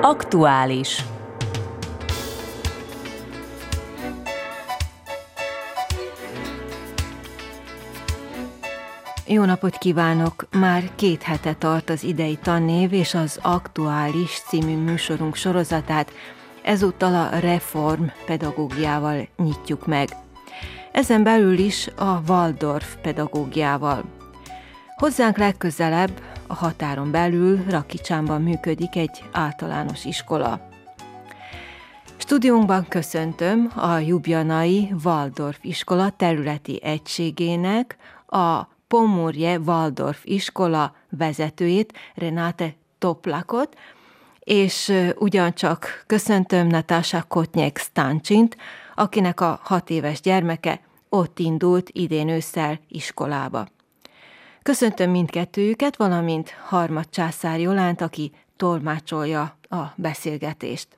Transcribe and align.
Aktuális. 0.00 1.04
Jó 9.26 9.44
napot 9.44 9.78
kívánok! 9.78 10.46
Már 10.52 10.90
két 10.94 11.22
hete 11.22 11.54
tart 11.54 11.90
az 11.90 12.04
idei 12.04 12.38
tannév 12.42 12.92
és 12.92 13.14
az 13.14 13.38
Aktuális 13.42 14.42
című 14.48 14.76
műsorunk 14.76 15.34
sorozatát, 15.34 16.12
ezúttal 16.62 17.14
a 17.14 17.38
reform 17.38 18.04
pedagógiával 18.26 19.28
nyitjuk 19.36 19.86
meg. 19.86 20.08
Ezen 20.92 21.22
belül 21.22 21.58
is 21.58 21.88
a 21.96 22.20
Waldorf 22.28 22.94
pedagógiával. 23.02 24.04
Hozzánk 24.96 25.36
legközelebb, 25.38 26.20
a 26.46 26.54
határon 26.54 27.10
belül 27.10 27.64
Rakicsámban 27.68 28.42
működik 28.42 28.96
egy 28.96 29.24
általános 29.32 30.04
iskola. 30.04 30.68
Stúdiónkban 32.16 32.86
köszöntöm 32.88 33.72
a 33.74 33.98
Jubjanai 33.98 34.92
Waldorf 35.04 35.58
iskola 35.62 36.10
területi 36.10 36.82
egységének 36.82 37.96
a 38.26 38.62
Pomorje 38.88 39.58
Waldorf 39.58 40.20
iskola 40.24 40.94
vezetőjét, 41.10 41.92
Renate 42.14 42.74
Toplakot, 42.98 43.76
és 44.40 44.92
ugyancsak 45.18 46.04
köszöntöm 46.06 46.66
Natasha 46.66 47.22
Kotnyek 47.22 47.78
Stancsint, 47.78 48.56
akinek 48.94 49.40
a 49.40 49.60
hat 49.62 49.90
éves 49.90 50.20
gyermeke 50.20 50.80
ott 51.08 51.38
indult 51.38 51.88
idén 51.92 52.28
ősszel 52.28 52.80
iskolába. 52.88 53.66
Köszöntöm 54.66 55.10
mindkettőjüket, 55.10 55.96
valamint 55.96 56.50
Harmad 56.50 57.10
Császár 57.10 57.60
Jolánt, 57.60 58.00
aki 58.00 58.32
tolmácsolja 58.56 59.56
a 59.68 59.82
beszélgetést. 59.96 60.88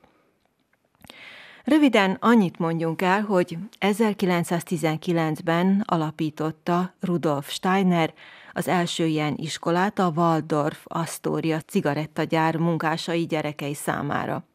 Röviden 1.63 2.17
annyit 2.19 2.59
mondjunk 2.59 3.01
el, 3.01 3.21
hogy 3.21 3.57
1919-ben 3.79 5.83
alapította 5.85 6.93
Rudolf 6.99 7.51
Steiner 7.51 8.13
az 8.53 8.67
első 8.67 9.05
ilyen 9.05 9.33
iskolát 9.37 9.99
a 9.99 10.11
Waldorf 10.15 10.81
Astoria 10.83 11.59
cigarettagyár 11.59 12.55
munkásai 12.55 13.25
gyerekei 13.25 13.73
számára. 13.73 14.48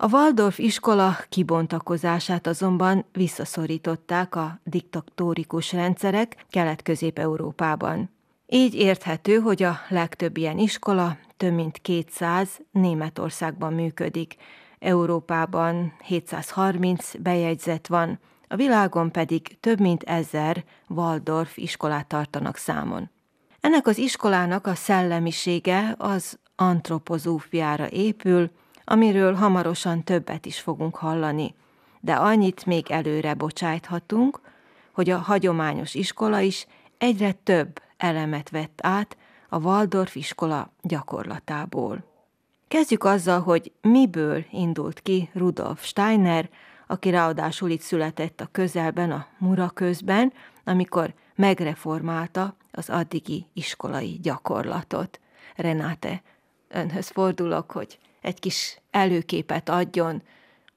A 0.00 0.08
Waldorf 0.08 0.58
iskola 0.58 1.16
kibontakozását 1.28 2.46
azonban 2.46 3.04
visszaszorították 3.12 4.34
a 4.34 4.60
diktatórikus 4.64 5.72
rendszerek 5.72 6.44
Kelet-Közép-Európában. 6.50 8.10
Így 8.46 8.74
érthető, 8.74 9.38
hogy 9.38 9.62
a 9.62 9.78
legtöbb 9.88 10.36
ilyen 10.36 10.58
iskola, 10.58 11.16
több 11.36 11.52
mint 11.52 11.78
200 11.78 12.48
Németországban 12.70 13.72
működik, 13.72 14.36
Európában 14.78 15.92
730 16.04 17.12
bejegyzett 17.18 17.86
van, 17.86 18.18
a 18.48 18.56
világon 18.56 19.10
pedig 19.10 19.60
több 19.60 19.80
mint 19.80 20.02
ezer 20.02 20.64
Waldorf 20.88 21.56
iskolát 21.56 22.06
tartanak 22.06 22.56
számon. 22.56 23.10
Ennek 23.60 23.86
az 23.86 23.98
iskolának 23.98 24.66
a 24.66 24.74
szellemisége 24.74 25.94
az 25.98 26.38
antropozófiára 26.56 27.88
épül, 27.88 28.50
amiről 28.90 29.34
hamarosan 29.34 30.04
többet 30.04 30.46
is 30.46 30.60
fogunk 30.60 30.96
hallani, 30.96 31.54
de 32.00 32.12
annyit 32.14 32.66
még 32.66 32.90
előre 32.90 33.34
bocsájthatunk, 33.34 34.40
hogy 34.92 35.10
a 35.10 35.18
hagyományos 35.18 35.94
iskola 35.94 36.40
is 36.40 36.66
egyre 36.98 37.32
több 37.32 37.82
elemet 37.96 38.50
vett 38.50 38.78
át 38.82 39.16
a 39.48 39.58
Waldorf 39.58 40.16
iskola 40.16 40.72
gyakorlatából. 40.82 42.04
Kezdjük 42.68 43.04
azzal, 43.04 43.40
hogy 43.40 43.72
miből 43.80 44.44
indult 44.50 45.00
ki 45.00 45.30
Rudolf 45.32 45.84
Steiner, 45.84 46.48
aki 46.86 47.10
ráadásul 47.10 47.70
itt 47.70 47.80
született 47.80 48.40
a 48.40 48.48
közelben, 48.52 49.10
a 49.10 49.26
Mura 49.38 49.68
közben, 49.68 50.32
amikor 50.64 51.14
megreformálta 51.34 52.54
az 52.70 52.90
addigi 52.90 53.46
iskolai 53.52 54.18
gyakorlatot. 54.22 55.20
Renáte, 55.56 56.22
önhöz 56.68 57.08
fordulok, 57.08 57.70
hogy 57.70 57.98
egy 58.20 58.38
kis 58.38 58.80
előképet 58.90 59.68
adjon 59.68 60.22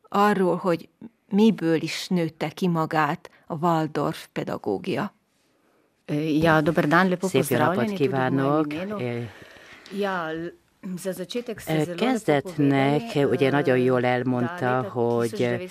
arról, 0.09 0.55
hogy 0.55 0.89
miből 1.29 1.81
is 1.81 2.07
nőtte 2.07 2.49
ki 2.49 2.67
magát 2.67 3.29
a 3.47 3.55
Waldorf 3.55 4.27
pedagógia. 4.31 5.13
Ja, 6.41 6.61
dober 6.61 6.87
dan, 6.87 7.09
lepo 7.09 7.27
Szép 7.27 7.49
napot 7.49 7.91
kívánok! 7.91 8.73
Ja, 9.97 10.27
Kezdetnek 11.95 13.01
ugye 13.15 13.51
nagyon 13.51 13.77
jól 13.77 14.05
elmondta, 14.05 14.81
hogy 14.81 15.69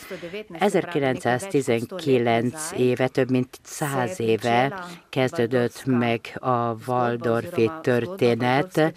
1919 0.52 2.70
éve, 2.76 3.08
több 3.08 3.30
mint 3.30 3.58
száz 3.62 4.20
éve 4.20 4.84
kezdődött 5.08 5.82
meg 5.84 6.20
a 6.34 6.74
Waldorfi 6.86 7.70
történet, 7.82 8.92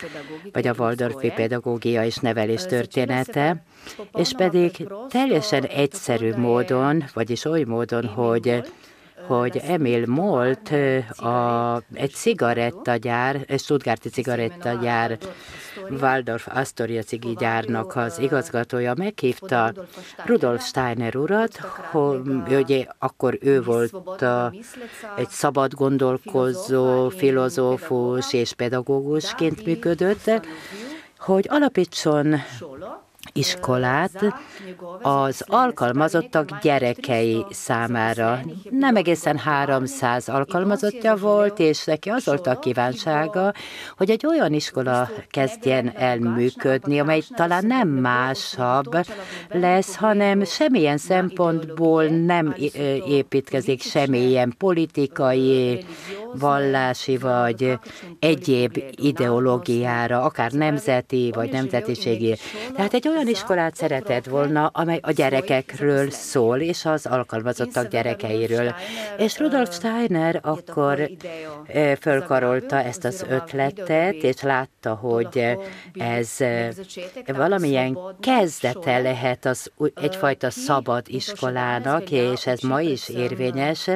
vagy 0.52 0.68
a 0.68 0.74
Waldorfi 0.78 1.30
pedagógia 1.30 2.06
és 2.06 2.18
nevelés 2.18 2.66
története, 2.66 3.64
és 4.14 4.32
pedig 4.38 4.88
teljesen 5.10 5.66
egyszerű 5.66 6.36
módon, 6.36 7.04
vagyis 7.14 7.46
oly 7.46 7.64
módon, 7.64 8.06
hogy 8.06 8.64
hogy 9.28 9.58
Emil 9.58 10.06
Molt, 10.06 10.72
a, 11.18 11.82
egy 11.94 12.12
cigarettagyár, 12.12 13.44
egy 13.48 13.60
stuttgarti 13.60 14.10
cigarettagyár, 14.10 15.18
Waldorf 16.02 16.48
Astoria 16.52 17.02
cigi 17.02 17.36
gyárnak 17.40 17.96
az 17.96 18.20
igazgatója 18.20 18.94
meghívta 18.98 19.74
Rudolf 20.26 20.66
Steiner 20.66 21.16
urat, 21.16 21.58
hogy 21.92 22.88
akkor 23.00 23.38
ő 23.42 23.62
volt 23.62 24.22
a, 24.22 24.54
egy 25.18 25.30
szabad 25.30 25.74
gondolkozó, 25.74 27.10
filozófus 27.10 28.34
és 28.34 28.54
pedagógusként 28.54 29.66
működött, 29.66 30.32
hogy 31.18 31.46
alapítson 31.50 32.36
iskolát 33.34 34.34
az 35.02 35.44
alkalmazottak 35.48 36.62
gyerekei 36.62 37.46
számára. 37.50 38.40
Nem 38.70 38.96
egészen 38.96 39.38
300 39.38 40.30
alkalmazottja 40.30 41.16
volt, 41.16 41.60
és 41.60 41.84
neki 41.84 42.10
az 42.10 42.26
volt 42.26 42.48
a 42.48 42.60
kívánsága, 42.60 43.54
hogy 43.98 44.10
egy 44.10 44.26
olyan 44.26 44.54
iskola 44.54 45.10
kezdjen 45.30 45.94
el 45.96 46.20
működni, 46.20 47.00
amely 47.00 47.22
talán 47.36 47.66
nem 47.66 47.88
másabb 47.88 48.98
lesz, 49.50 49.96
hanem 49.96 50.44
semmilyen 50.44 50.98
szempontból 50.98 52.06
nem 52.06 52.56
építkezik 53.08 53.82
semmilyen 53.82 54.54
politikai, 54.58 55.86
vallási 56.34 57.18
vagy 57.18 57.80
egyéb 58.20 58.84
ideológiára, 58.96 60.22
akár 60.22 60.52
nemzeti 60.52 61.32
vagy 61.36 61.52
nemzetiségi. 61.52 62.36
Tehát 62.76 62.94
egy 62.94 63.08
olyan 63.08 63.23
iskolát 63.28 63.76
szeretett 63.76 64.26
volna, 64.26 64.68
amely 64.68 65.00
a 65.02 65.12
gyerekekről 65.12 66.10
szól, 66.10 66.60
és 66.60 66.86
az 66.86 67.06
alkalmazottak 67.06 67.88
gyerekeiről. 67.88 68.76
És 69.18 69.40
Rudolf 69.40 69.74
Steiner 69.74 70.40
akkor 70.44 71.10
fölkarolta 72.00 72.82
ezt 72.82 73.06
az 73.06 73.26
ötletet, 73.30 74.14
és 74.14 74.42
látta, 74.42 74.94
hogy 74.94 75.58
ez 75.94 76.38
valamilyen 77.26 77.98
kezdete 78.20 78.98
lehet 78.98 79.46
az 79.46 79.72
egyfajta 80.02 80.50
szabad 80.50 81.06
iskolának, 81.08 82.12
és 82.12 82.48
ez 82.48 82.62
ma 82.62 82.82
is 82.82 83.10
érvényes, 83.10 83.90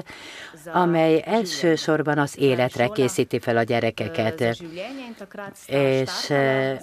amely 0.73 1.23
elsősorban 1.25 2.17
az 2.17 2.39
életre 2.39 2.87
készíti 2.87 3.39
fel 3.39 3.57
a 3.57 3.63
gyerekeket. 3.63 4.57
És 5.65 6.33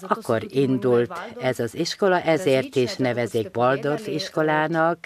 akkor 0.01 0.43
indult 0.49 1.13
ez 1.41 1.59
az 1.59 1.75
iskola, 1.75 2.21
ezért 2.21 2.77
is 2.77 2.97
nevezik 2.97 3.57
Waldorf 3.57 4.07
iskolának. 4.07 4.99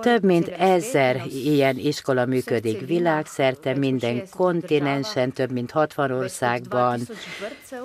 Több 0.00 0.24
mint 0.24 0.48
ezer 0.48 1.22
ilyen 1.26 1.76
iskola 1.76 2.24
működik 2.24 2.86
világszerte, 2.86 3.74
minden 3.74 4.22
kontinensen, 4.36 5.32
több 5.32 5.50
mint 5.50 5.70
60 5.70 6.10
országban, 6.10 7.00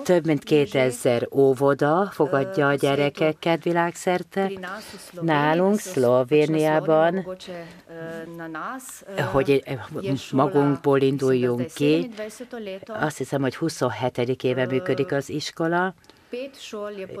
több 0.02 0.26
mint 0.26 0.44
2000 0.44 1.28
óvoda 1.32 2.08
fogadja 2.12 2.68
a 2.68 2.74
gyerekeket 2.74 3.64
világszerte. 3.64 4.50
Nálunk, 5.20 5.78
Szlovéniában, 5.78 7.36
hogy 9.32 9.62
magunkból 10.32 11.00
induljunk 11.00 11.66
ki, 11.74 12.10
azt 12.86 13.16
hiszem, 13.16 13.40
hogy 13.42 13.56
27. 13.56 14.18
éve 14.42 14.66
működik 14.66 15.12
az 15.12 15.28
iskola, 15.28 15.94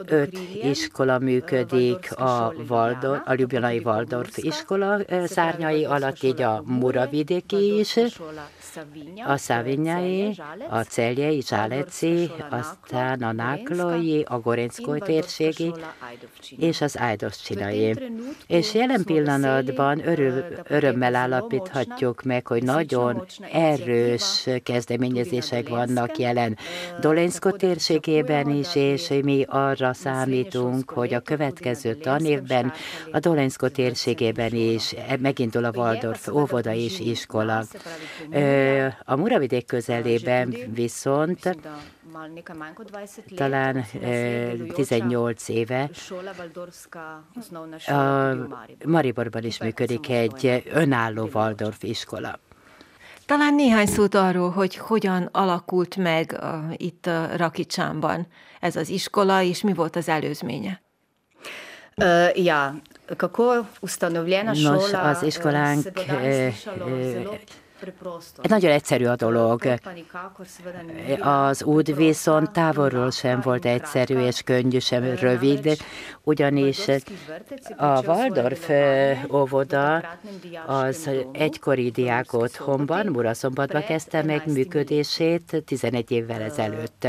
öt 0.06 0.38
iskola 0.62 1.18
működik 1.18 2.18
a, 2.18 2.54
Valdor, 2.66 3.22
a 3.24 3.34
Ljubljanai 3.34 3.78
Waldorf 3.78 4.36
iskola 4.36 4.98
szárnyai 5.24 5.84
alatt, 5.84 6.22
így 6.22 6.42
a 6.42 6.62
Muravidéki 6.64 7.78
is, 7.78 7.96
a 9.26 9.36
Szavinyai, 9.36 10.36
a 10.68 10.80
Celjei, 10.80 11.42
Zsáleci, 11.42 12.30
aztán 12.50 13.22
a 13.22 13.32
Náklói, 13.32 14.22
a 14.22 14.38
Gorenszkói 14.38 14.98
térségi 14.98 15.72
és 16.58 16.80
az 16.80 16.98
Ájdoscsinai. 16.98 17.94
És 18.46 18.74
jelen 18.74 19.04
pillanatban 19.04 20.08
örül, 20.08 20.44
örömmel 20.68 21.14
állapíthatjuk 21.14 22.22
meg, 22.22 22.46
hogy 22.46 22.62
nagyon 22.62 23.24
erős 23.52 24.48
kezdeményezések 24.62 25.68
vannak 25.68 26.18
jelen 26.18 26.58
Dolenszko 27.00 27.50
térségében 27.50 28.50
is, 28.50 28.74
és 28.74 29.05
mi 29.22 29.44
arra 29.48 29.92
számítunk, 29.92 30.90
hogy 30.90 31.14
a 31.14 31.20
következő 31.20 31.94
tanévben 31.94 32.72
a 33.12 33.18
Dolenszko 33.18 33.68
térségében 33.68 34.54
is 34.54 34.94
megindul 35.20 35.64
a 35.64 35.70
Waldorf 35.74 36.28
óvoda 36.28 36.72
és 36.72 37.00
iskola. 37.00 37.64
A 39.04 39.16
Muravidék 39.16 39.66
közelében 39.66 40.54
viszont 40.74 41.56
talán 43.34 43.84
18 44.74 45.48
éve 45.48 45.90
a 47.86 48.34
Mariborban. 48.84 49.44
Is 49.44 49.58
működik 49.58 50.08
egy 50.08 50.62
önálló 50.72 51.28
Waldorf 51.32 51.82
iskola. 51.82 52.38
Talán 53.26 53.54
néhány 53.54 53.86
szót 53.86 54.14
arról, 54.14 54.50
hogy 54.50 54.76
hogyan 54.76 55.28
alakult 55.32 55.96
meg 55.96 56.32
a, 56.32 56.64
itt 56.76 57.06
a 57.06 57.36
Rakicsámban 57.36 58.26
ez 58.60 58.76
az 58.76 58.88
iskola, 58.88 59.42
és 59.42 59.62
mi 59.62 59.72
volt 59.74 59.96
az 59.96 60.08
előzménye. 60.08 60.80
Uh, 61.96 62.44
ja, 62.44 62.80
kako 63.16 63.44
ustanovljena 63.80 64.50
Nos, 64.50 64.60
šola 64.60 65.00
az 65.00 65.22
iskolánk 65.22 65.86
egy 66.22 66.54
nagyon 68.42 68.70
egyszerű 68.70 69.04
a 69.04 69.16
dolog. 69.16 69.62
Az 71.20 71.62
út 71.62 71.94
viszont 71.94 72.50
távolról 72.50 73.10
sem 73.10 73.40
volt 73.40 73.64
egyszerű 73.64 74.18
és 74.18 74.42
könnyű, 74.42 74.78
sem 74.78 75.14
rövid, 75.20 75.76
ugyanis 76.22 76.88
a 77.76 78.06
Waldorf 78.06 78.70
óvoda 79.32 80.02
az 80.66 81.10
egykori 81.32 81.90
diák 81.90 82.32
otthonban, 82.32 83.06
Muraszombatban 83.06 83.84
kezdte 83.84 84.22
meg 84.22 84.52
működését 84.52 85.62
11 85.66 86.10
évvel 86.10 86.42
ezelőtt. 86.42 87.08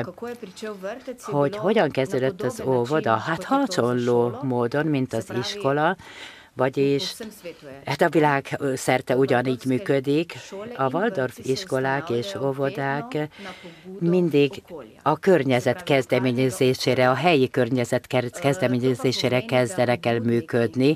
Hogy 1.22 1.58
hogyan 1.58 1.90
kezdődött 1.90 2.42
az 2.42 2.62
óvoda? 2.66 3.16
Hát 3.16 3.44
hasonló 3.44 4.38
módon, 4.42 4.86
mint 4.86 5.14
az 5.14 5.32
iskola, 5.40 5.98
vagyis 6.58 7.14
hát 7.86 8.02
a 8.02 8.10
világ 8.10 8.60
szerte 8.76 9.16
ugyanígy 9.16 9.66
működik. 9.66 10.34
A 10.76 10.90
Waldorf 10.90 11.38
iskolák 11.44 12.10
és 12.10 12.36
óvodák 12.36 13.30
mindig 14.00 14.64
a 15.04 15.18
környezet 15.18 15.84
kezdeményezésére, 15.84 17.10
a 17.10 17.14
helyi 17.14 17.50
környezet 17.50 18.08
kezdeményezésére 18.40 19.46
kezdenek 19.46 20.06
el 20.06 20.20
működni. 20.20 20.96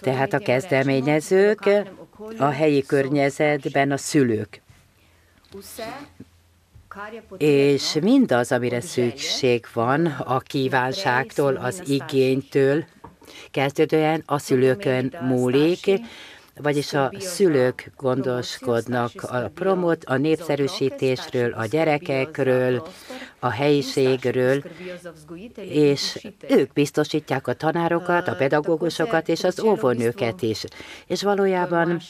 Tehát 0.00 0.32
a 0.32 0.38
kezdeményezők 0.38 1.68
a 2.38 2.48
helyi 2.48 2.82
környezetben 2.82 3.90
a 3.90 3.96
szülők. 3.96 4.60
És 7.38 7.98
mindaz, 8.02 8.52
amire 8.52 8.80
szükség 8.80 9.66
van 9.72 10.06
a 10.06 10.38
kívánságtól, 10.38 11.56
az 11.56 11.82
igénytől, 11.86 12.84
kezdődően 13.50 14.22
a 14.26 14.38
szülőkön 14.38 15.16
múlik, 15.20 15.90
vagyis 16.62 16.92
a 16.92 17.10
szülők 17.18 17.90
gondoskodnak 17.96 19.10
a 19.22 19.50
promot, 19.54 20.04
a 20.04 20.16
népszerűsítésről, 20.16 21.52
a 21.52 21.66
gyerekekről, 21.66 22.86
a 23.38 23.50
helyiségről, 23.50 24.62
és 25.56 26.28
ők 26.48 26.72
biztosítják 26.72 27.46
a 27.46 27.52
tanárokat, 27.52 28.28
a 28.28 28.34
pedagógusokat 28.34 29.28
és 29.28 29.44
az 29.44 29.60
óvónőket 29.60 30.42
is. 30.42 30.64
És 31.06 31.22
valójában 31.22 32.00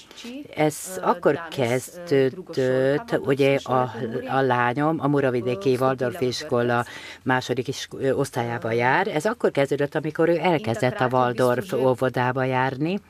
ez 0.57 1.01
akkor 1.03 1.41
kezdődött, 1.51 3.19
ugye 3.19 3.59
a, 3.63 3.93
a 4.29 4.41
lányom 4.41 4.97
a 5.01 5.09
Muravidéki 5.09 5.77
Waldorf 5.81 6.21
iskola 6.21 6.85
második 7.23 7.69
is, 7.69 7.89
osztályába 8.13 8.73
jár, 8.73 9.09
ez 9.09 9.25
akkor 9.25 9.51
kezdődött, 9.51 9.95
amikor 9.95 10.29
ő 10.29 10.39
elkezdett 10.39 11.01
a 11.01 11.09
Waldorf 11.11 11.73
óvodába 11.73 12.45
járni, 12.45 13.01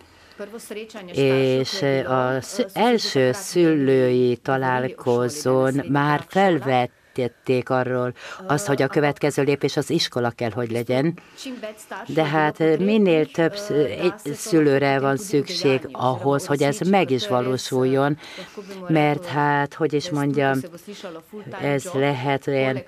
és 1.12 1.84
az 2.06 2.66
első 2.72 3.32
szülői 3.32 4.36
találkozón 4.36 5.84
már 5.88 6.24
felvett 6.28 6.95
tették 7.16 7.70
arról 7.70 8.12
azt, 8.46 8.66
hogy 8.66 8.82
a 8.82 8.86
következő 8.86 9.42
lépés 9.42 9.76
az 9.76 9.90
iskola 9.90 10.30
kell, 10.30 10.50
hogy 10.50 10.70
legyen. 10.70 11.18
De 12.06 12.24
hát 12.24 12.58
minél 12.78 13.26
több 13.26 13.54
szülőre 14.34 14.98
van 15.00 15.16
szükség 15.16 15.88
ahhoz, 15.92 16.46
hogy 16.46 16.62
ez 16.62 16.78
meg 16.78 17.10
is 17.10 17.28
valósuljon, 17.28 18.18
mert 18.88 19.26
hát, 19.26 19.74
hogy 19.74 19.92
is 19.92 20.10
mondjam, 20.10 20.60
ez 21.62 21.84
lehet 21.92 22.46
olyan, 22.46 22.82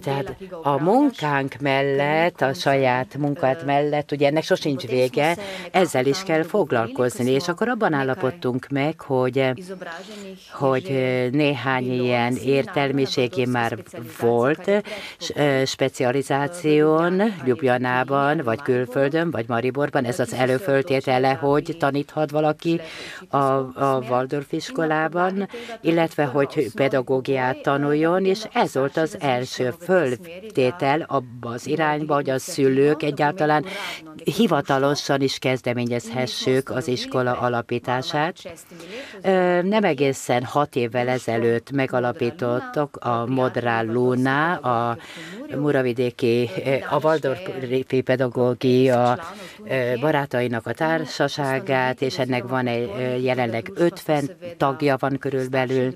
tehát 0.00 0.36
a 0.62 0.82
munkánk 0.82 1.54
mellett, 1.60 2.40
a 2.40 2.54
saját 2.54 3.16
munkát 3.16 3.64
mellett, 3.64 4.12
ugye 4.12 4.26
ennek 4.26 4.42
sosincs 4.42 4.86
vége, 4.86 5.36
ezzel 5.70 6.06
is 6.06 6.22
kell 6.22 6.42
foglalkozni, 6.42 7.30
és 7.30 7.48
akkor 7.48 7.68
abban 7.68 7.92
állapodtunk 7.92 8.68
meg, 8.68 9.00
hogy, 9.00 9.44
hogy 10.52 10.82
néhány 11.32 11.92
ilyen 11.92 12.36
értelmiség 12.36 13.38
neki 13.40 13.50
már 13.50 13.78
volt 14.20 14.70
specializáción 15.64 17.22
Ljubljanában, 17.44 18.40
vagy 18.44 18.62
külföldön, 18.62 19.30
vagy 19.30 19.44
Mariborban. 19.48 20.04
Ez 20.04 20.18
az 20.18 20.32
előföltétele, 20.32 21.32
hogy 21.32 21.76
taníthat 21.78 22.30
valaki 22.30 22.80
a, 23.28 23.36
a 23.36 24.02
Waldorf 24.08 24.52
iskolában, 24.52 25.48
illetve 25.80 26.24
hogy 26.24 26.70
pedagógiát 26.74 27.62
tanuljon, 27.62 28.24
és 28.24 28.44
ez 28.52 28.74
volt 28.74 28.96
az 28.96 29.16
első 29.20 29.74
föltétel 29.80 31.04
abba 31.08 31.48
az 31.50 31.66
irányba, 31.66 32.14
hogy 32.14 32.30
a 32.30 32.38
szülők 32.38 33.02
egyáltalán 33.02 33.64
hivatalosan 34.24 35.20
is 35.20 35.38
kezdeményezhessük 35.38 36.70
az 36.70 36.88
iskola 36.88 37.32
alapítását. 37.32 38.36
Nem 39.62 39.84
egészen 39.84 40.44
hat 40.44 40.76
évvel 40.76 41.08
ezelőtt 41.08 41.70
megalapítottak 41.70 42.96
a 42.96 43.26
Modrá 43.30 43.82
Luna, 43.82 44.54
a 44.54 44.96
Muravidéki, 45.56 46.50
a 46.90 46.98
Waldorfi 47.02 48.00
pedagógia 48.00 49.18
barátainak 50.00 50.66
a 50.66 50.72
társaságát, 50.72 52.02
és 52.02 52.18
ennek 52.18 52.48
van 52.48 52.66
egy 52.66 53.22
jelenleg 53.22 53.70
50 53.74 54.30
tagja 54.56 54.96
van 54.98 55.18
körülbelül, 55.18 55.94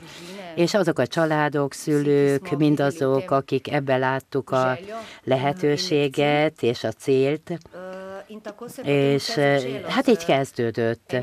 és 0.54 0.74
azok 0.74 0.98
a 0.98 1.06
családok, 1.06 1.72
szülők, 1.72 2.56
mindazok, 2.58 3.30
akik 3.30 3.72
ebbe 3.72 3.96
láttuk 3.96 4.50
a 4.50 4.78
lehetőséget 5.22 6.62
és 6.62 6.84
a 6.84 6.92
célt, 6.92 7.52
és 8.82 9.30
hát 9.88 10.06
így 10.08 10.24
kezdődött 10.24 11.16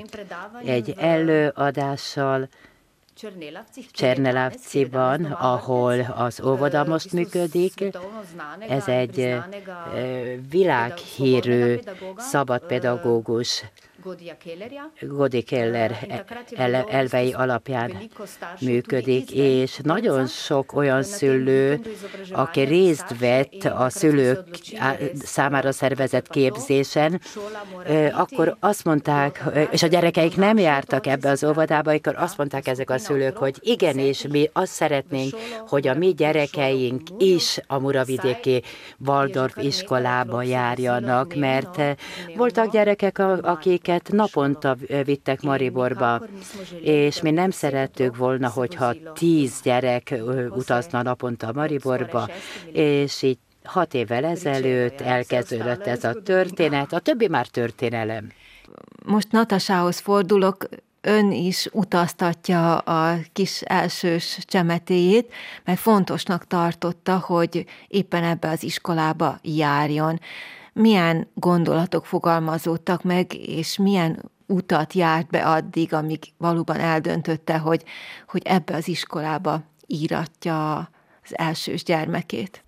egy 0.66 0.96
előadással, 0.98 2.50
Csernelavciban, 3.92 5.26
ahol 5.26 6.00
az 6.00 6.42
óvoda 6.42 6.84
most 6.84 7.12
működik. 7.12 7.84
Ez 8.70 8.88
egy 8.88 9.38
világhírű 10.50 11.80
szabadpedagógus 12.18 13.64
Godi 15.02 15.42
Keller 15.42 16.08
elvei 16.90 17.34
alapján 17.34 17.92
működik, 18.60 19.32
és 19.32 19.80
nagyon 19.84 20.28
sok 20.28 20.74
olyan 20.74 21.04
szülő, 21.04 21.80
aki 22.32 22.62
részt 22.62 23.20
vett 23.20 23.64
a 23.64 23.90
szülők 23.90 24.44
számára 25.14 25.72
szervezett 25.72 26.28
képzésen, 26.28 27.22
akkor 28.12 28.58
azt 28.60 28.84
mondták, 28.84 29.44
és 29.72 29.84
a 29.84 29.88
gyerekeik 29.88 30.38
nem 30.38 30.58
jártak 30.58 31.08
ebbe 31.08 31.30
az 31.30 31.44
óvodába, 31.44 31.92
akkor 31.92 32.16
azt 32.18 32.38
mondták 32.38 32.68
ezek 32.68 32.90
a 32.90 32.98
szülők, 32.98 33.38
hogy 33.38 33.58
igenis, 33.60 34.28
mi 34.28 34.50
azt 34.54 34.72
szeretnénk, 34.72 35.34
hogy 35.68 35.88
a 35.88 35.94
mi 35.94 36.14
gyerekeink 36.14 37.02
is 37.18 37.60
a 37.68 37.80
Muravidéki 37.80 38.64
Waldorf 39.06 39.58
iskolába 39.58 40.44
járjanak, 40.44 41.36
mert 41.36 41.82
voltak 42.36 42.72
gyerekek, 42.72 43.20
akik 43.42 43.91
akiket 43.92 44.12
naponta 44.12 44.78
vittek 45.04 45.42
Mariborba, 45.42 46.22
és 46.82 47.22
mi 47.22 47.32
nem 47.32 47.50
szerettük 47.52 48.18
volna, 48.18 48.50
hogyha 48.50 48.94
tíz 49.14 49.60
gyerek 49.64 50.16
utazna 50.50 51.02
naponta 51.02 51.52
Mariborba, 51.54 52.30
és 52.72 53.22
így 53.22 53.38
hat 53.64 53.94
évvel 53.94 54.26
ezelőtt 54.26 55.02
elkezdődött 55.02 55.88
ez 55.88 56.04
a 56.04 56.14
történet, 56.14 56.94
a 56.94 57.00
többi 57.00 57.28
már 57.28 57.48
történelem. 57.48 58.32
Most 59.06 59.32
Natasához 59.32 60.00
fordulok, 60.00 60.68
ön 61.02 61.32
is 61.32 61.68
utaztatja 61.72 62.78
a 62.78 63.18
kis 63.34 63.62
elsős 63.62 64.38
csemetéjét, 64.46 65.34
mert 65.66 65.80
fontosnak 65.80 66.48
tartotta, 66.48 67.18
hogy 67.18 67.66
éppen 67.88 68.24
ebbe 68.24 68.50
az 68.50 68.64
iskolába 68.64 69.40
járjon. 69.42 70.20
Milyen 70.74 71.28
gondolatok 71.34 72.06
fogalmazódtak 72.06 73.04
meg, 73.04 73.34
és 73.34 73.78
milyen 73.78 74.32
utat 74.48 74.94
járt 74.94 75.28
be 75.28 75.46
addig, 75.46 75.94
amíg 75.94 76.20
valóban 76.38 76.80
eldöntötte, 76.80 77.58
hogy, 77.58 77.84
hogy 78.28 78.42
ebbe 78.46 78.76
az 78.76 78.88
iskolába 78.88 79.62
íratja 79.88 80.78
az 81.24 81.38
elsős 81.38 81.84
gyermekét. 81.84 82.64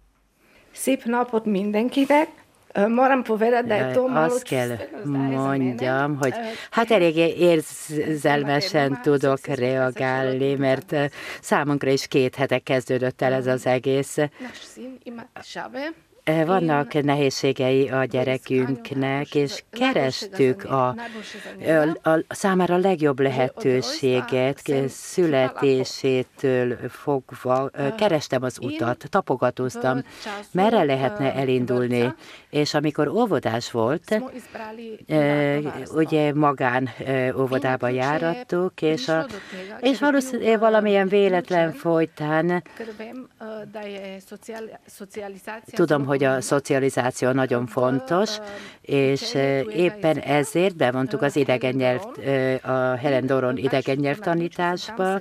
Szép 0.71 1.03
napot 1.03 1.45
mindenkinek! 1.45 2.41
Moram 2.73 3.23
povedati, 3.23 3.67
da 3.67 3.75
je 3.75 3.93
to 3.93 4.07
malo 4.07 4.25
Azt 4.25 4.43
kell 4.43 4.77
mondjam, 5.03 6.17
hogy 6.17 6.33
hát 6.71 6.91
eléggé 6.91 7.33
érzelmesen 7.37 9.01
tudok 9.01 9.45
reagálni, 9.45 10.55
mert 10.55 10.95
számunkra 11.41 11.89
is 11.89 12.07
két 12.07 12.35
hete 12.35 12.59
kezdődött 12.59 13.21
el 13.21 13.33
ez 13.33 13.47
az 13.47 13.65
egész. 13.65 14.17
Vannak 16.25 16.93
nehézségei 16.93 17.89
a 17.89 18.05
gyerekünknek, 18.05 19.35
és 19.35 19.63
kerestük 19.69 20.63
a, 20.63 20.87
a, 20.87 22.09
a 22.11 22.23
számára 22.29 22.73
a 22.75 22.77
legjobb 22.77 23.19
lehetőséget, 23.19 24.61
születésétől 24.87 26.77
fogva, 26.89 27.69
kerestem 27.97 28.43
az 28.43 28.57
utat, 28.61 29.05
tapogatóztam, 29.09 30.03
merre 30.51 30.83
lehetne 30.83 31.33
elindulni, 31.33 32.13
és 32.49 32.73
amikor 32.73 33.07
óvodás 33.07 33.71
volt, 33.71 34.21
ugye 35.93 36.33
magán 36.33 36.89
óvodába 37.37 37.87
járattuk, 37.87 38.81
és, 38.81 39.07
a, 39.07 39.25
és 39.79 39.99
valószínűleg 39.99 40.59
valamilyen 40.59 41.07
véletlen 41.07 41.71
folytán 41.71 42.63
tudom, 45.65 46.05
hogy 46.05 46.12
a 46.21 46.41
szocializáció 46.41 47.31
nagyon 47.31 47.65
fontos, 47.65 48.37
és 48.81 49.35
éppen 49.75 50.17
ezért 50.17 50.75
bevontuk 50.75 51.21
az 51.21 51.35
idegen 51.35 51.73
nyelv, 51.75 52.01
a 52.63 52.95
Helen 52.95 53.25
Doron 53.25 53.57
idegen 53.57 53.95
nyelvtanításba, 53.95 55.19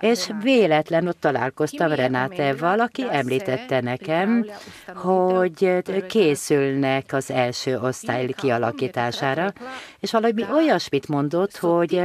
és 0.00 0.30
véletlen 0.42 1.06
ott 1.06 1.20
találkoztam 1.20 1.92
Renáteval, 1.92 2.80
aki 2.80 3.04
említette 3.10 3.80
nekem, 3.80 4.46
hogy 4.94 5.82
készülnek 6.08 7.12
az 7.12 7.30
első 7.30 7.78
osztály 7.78 8.26
kialakítására, 8.26 9.52
és 10.00 10.12
valami 10.12 10.44
olyasmit 10.54 11.08
mondott, 11.08 11.56
hogy, 11.56 12.04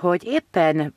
hogy 0.00 0.24
éppen 0.24 0.94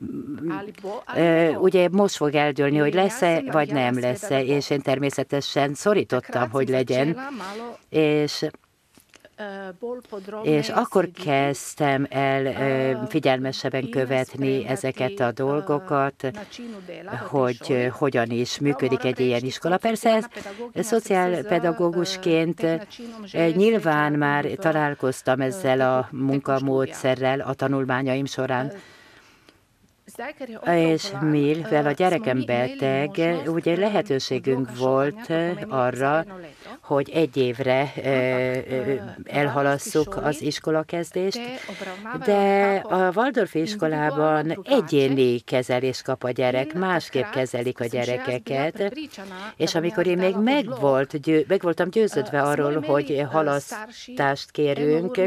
ugye 1.60 1.88
most 1.92 2.16
fog 2.16 2.36
eldőlni, 2.36 2.78
hogy 2.78 2.94
lesz-e, 2.94 3.44
vagy 3.52 3.74
nem 3.74 4.00
lesz-e, 4.00 4.44
és 4.44 4.70
én 4.70 4.82
természetesen 4.82 5.74
szorítottam, 5.74 6.50
hogy 6.58 6.70
legyen, 6.70 7.18
és 7.90 8.46
és 10.44 10.70
akkor 10.70 11.10
kezdtem 11.24 12.08
el 12.10 13.06
figyelmesebben 13.08 13.90
követni 13.90 14.68
ezeket 14.68 15.20
a 15.20 15.32
dolgokat, 15.32 16.32
hogy 17.30 17.90
hogyan 17.92 18.30
is 18.30 18.60
működik 18.60 19.04
egy 19.04 19.20
ilyen 19.20 19.44
iskola. 19.44 19.78
Persze 19.78 20.30
szociálpedagógusként 20.76 22.66
nyilván 23.56 24.14
már 24.14 24.46
találkoztam 24.46 25.42
ezzel 25.42 25.82
a 25.82 26.08
munkamódszerrel 26.12 27.40
a 27.40 27.54
tanulmányaim 27.54 28.26
során, 28.26 28.72
és 30.66 31.12
mivel 31.22 31.86
a 31.86 31.92
gyerekem 31.92 32.44
beteg, 32.46 33.10
ugye 33.48 33.76
lehetőségünk 33.76 34.78
volt 34.78 35.34
arra, 35.68 36.26
hogy 36.82 37.10
egy 37.10 37.38
évre 37.38 37.94
elhalasszuk 39.24 40.16
az 40.16 40.42
iskolakezdést, 40.42 41.40
de 42.26 42.76
a 42.76 43.12
Waldorf 43.16 43.56
iskolában 43.56 44.60
egyéni 44.64 45.40
kezelés 45.40 46.02
kap 46.02 46.24
a 46.24 46.32
gyerek, 46.32 46.74
másképp 46.74 47.30
kezelik 47.32 47.80
a 47.80 47.86
gyerekeket, 47.86 48.94
és 49.56 49.76
amikor 49.76 50.08
én 50.08 50.18
még 50.18 50.36
meg, 50.36 50.80
volt, 50.80 51.22
győ, 51.22 51.46
meg 51.48 51.62
voltam 51.62 51.90
győződve 51.90 52.42
arról, 52.42 52.82
hogy 52.82 53.26
halasztást 53.32 54.52
kérünk, 54.52 55.22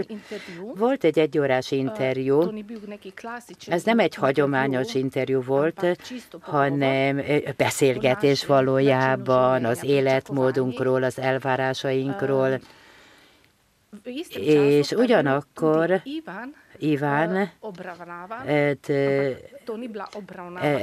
volt 0.74 1.04
egy 1.04 1.18
egyórás 1.18 1.70
interjú, 1.70 2.52
ez 3.66 3.82
nem 3.82 3.98
egy 3.98 4.14
hagyományos 4.14 4.79
interjú 4.88 5.42
volt, 5.42 5.86
hanem 6.40 7.22
beszélgetés 7.56 8.46
valójában 8.46 9.64
az 9.64 9.84
életmódunkról, 9.84 11.02
az 11.02 11.18
elvárásainkról, 11.18 12.60
és 14.34 14.90
ugyanakkor 14.90 16.02
Iván, 16.78 17.50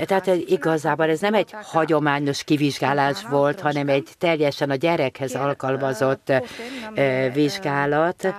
tehát 0.06 0.27
igazából 0.27 1.10
ez 1.10 1.20
nem 1.20 1.34
egy 1.34 1.51
hagyományos 1.62 2.44
kivizsgálás 2.44 3.24
volt, 3.30 3.60
hanem 3.60 3.89
egy 3.89 4.10
teljesen 4.18 4.70
a 4.70 4.75
gyerekhez 4.75 5.36
alkalmazott 5.36 6.34
vizsgálat, 7.34 8.34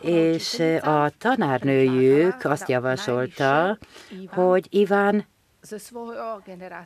és 0.00 0.62
a 0.82 1.10
tanárnőjük 1.18 2.44
azt 2.44 2.68
javasolta, 2.68 3.78
hogy 4.28 4.66
Iván 4.70 5.26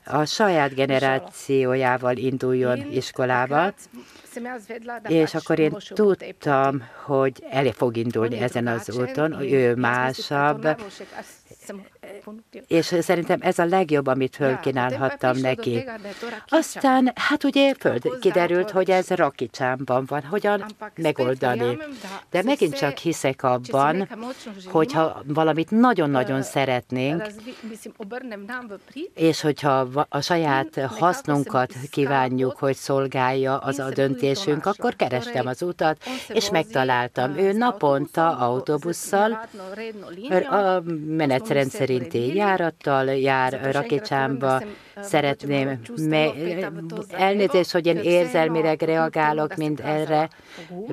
a 0.04 0.24
saját 0.24 0.74
generációjával 0.74 2.16
induljon 2.16 2.92
iskolába, 2.92 3.74
és 5.08 5.34
akkor 5.34 5.58
én 5.58 5.76
tudtam, 5.94 6.82
hogy 7.04 7.44
el 7.50 7.72
fog 7.72 7.96
indulni 7.96 8.38
ezen 8.38 8.66
az 8.66 8.98
úton, 8.98 9.40
ő 9.40 9.74
másabb, 9.74 10.68
és 12.66 12.94
szerintem 13.00 13.38
ez 13.42 13.58
a 13.58 13.64
legjobb, 13.64 14.06
amit 14.06 14.36
fölkínálhattam 14.36 15.36
neki. 15.36 15.84
Aztán, 16.48 17.12
hát 17.14 17.44
ugye 17.44 17.74
föld 17.74 18.18
kiderült, 18.20 18.70
hogy 18.70 18.90
ez 18.90 19.08
Rakicsámban 19.08 20.04
van, 20.06 20.22
hogyan 20.22 20.64
megoldani. 20.94 21.78
De 22.30 22.42
megint 22.42 22.76
csak 22.76 22.96
hiszek 22.96 23.42
abban, 23.42 24.08
hogyha 24.64 25.22
valamit 25.26 25.70
nagyon-nagyon 25.70 26.42
szeretnénk, 26.42 27.26
és 29.14 29.40
hogyha 29.40 29.88
a 30.08 30.20
saját 30.20 30.80
hasznunkat 30.80 31.74
kívánjuk, 31.90 32.56
hogy 32.58 32.76
szolgálja 32.76 33.58
az 33.58 33.78
a 33.78 33.90
döntésünk, 33.90 34.66
akkor 34.66 34.96
kerestem 34.96 35.46
az 35.46 35.62
utat, 35.62 36.04
és 36.28 36.50
megtaláltam. 36.50 37.38
Ő 37.38 37.52
naponta 37.52 38.36
autóbusszal. 38.36 39.48
A 40.50 40.82
menetrend 41.06 41.70
szerinti 42.10 42.36
járattal 42.36 43.06
jár 43.06 43.72
Rakicsámba, 43.72 44.62
szeretném, 45.02 45.80
elnézést, 47.10 47.70
hogy 47.70 47.86
én 47.86 47.96
érzelmileg 47.96 48.82
reagálok 48.82 49.54
mind 49.56 49.80
erre. 49.84 50.28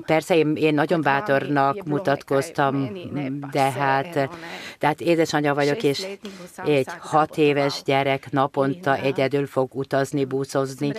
Persze 0.06 0.36
én, 0.36 0.56
én 0.56 0.74
nagyon 0.74 1.02
bátornak 1.02 1.84
mutatkoztam, 1.84 2.92
de 3.52 3.72
hát, 3.72 4.14
de 4.80 4.88
hát 4.88 5.02
édesanyja 5.02 5.54
vagyok, 5.54 5.84
és 5.84 6.06
egy 6.66 6.88
hat 7.00 7.38
éves 7.38 7.82
gyerek 7.86 8.32
naponta 8.32 8.96
egyedül 8.96 9.48
fog 9.48 9.76
utazni, 9.76 10.26
búszozni, 10.26 10.92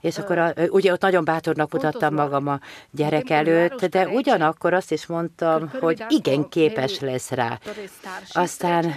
és 0.00 0.18
akkor 0.18 0.38
a, 0.38 0.52
ugye 0.68 0.92
ott 0.92 1.00
nagyon 1.00 1.24
bátornak 1.24 1.72
mutattam 1.72 2.14
magam 2.14 2.48
a 2.48 2.58
gyerek 2.90 3.30
előtt, 3.30 3.84
de 3.84 4.08
ugyanakkor 4.08 4.72
azt 4.74 4.92
is 4.92 5.06
mondtam, 5.06 5.70
hogy 5.80 6.04
igen, 6.08 6.48
képes 6.48 7.00
lesz 7.00 7.30
rá. 7.30 7.58
Aztán 8.32 8.94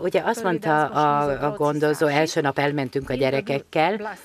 ugye 0.00 0.22
azt 0.24 0.42
mondta 0.42 0.84
a, 0.84 1.46
a 1.46 1.50
gondozó, 1.50 2.06
első 2.06 2.40
nap 2.40 2.58
elmentünk 2.58 3.10
a 3.10 3.14
gyerekekkel, 3.14 4.16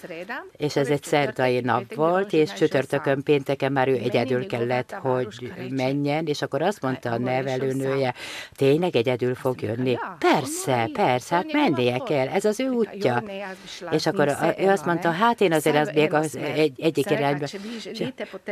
és 0.57 0.75
ez 0.75 0.88
egy 0.88 1.03
szerdai 1.03 1.59
nap 1.59 1.93
volt, 1.95 2.33
és 2.33 2.53
csütörtökön, 2.53 3.23
pénteken 3.23 3.71
már 3.71 3.88
ő 3.88 3.95
egyedül 3.95 4.45
kellett, 4.45 4.91
hogy 4.91 5.53
menjen, 5.69 6.25
és 6.25 6.41
akkor 6.41 6.61
azt 6.61 6.81
mondta 6.81 7.11
a 7.11 7.17
nevelőnője, 7.17 8.13
tényleg 8.55 8.95
egyedül 8.95 9.35
fog 9.35 9.61
jönni? 9.61 9.97
Persze, 10.19 10.89
persze, 10.93 11.35
hát 11.35 11.51
mennie 11.51 11.97
kell, 11.97 12.27
ez 12.27 12.45
az 12.45 12.59
ő 12.59 12.69
útja. 12.69 13.23
És 13.91 14.05
akkor 14.05 14.35
ő 14.57 14.67
azt 14.67 14.85
mondta, 14.85 15.11
hát 15.11 15.41
én 15.41 15.53
azért 15.53 15.77
az 15.77 15.91
még 15.93 16.13
az 16.13 16.38
egy, 16.55 16.81
egyik 16.81 17.09
irányba. 17.09 17.45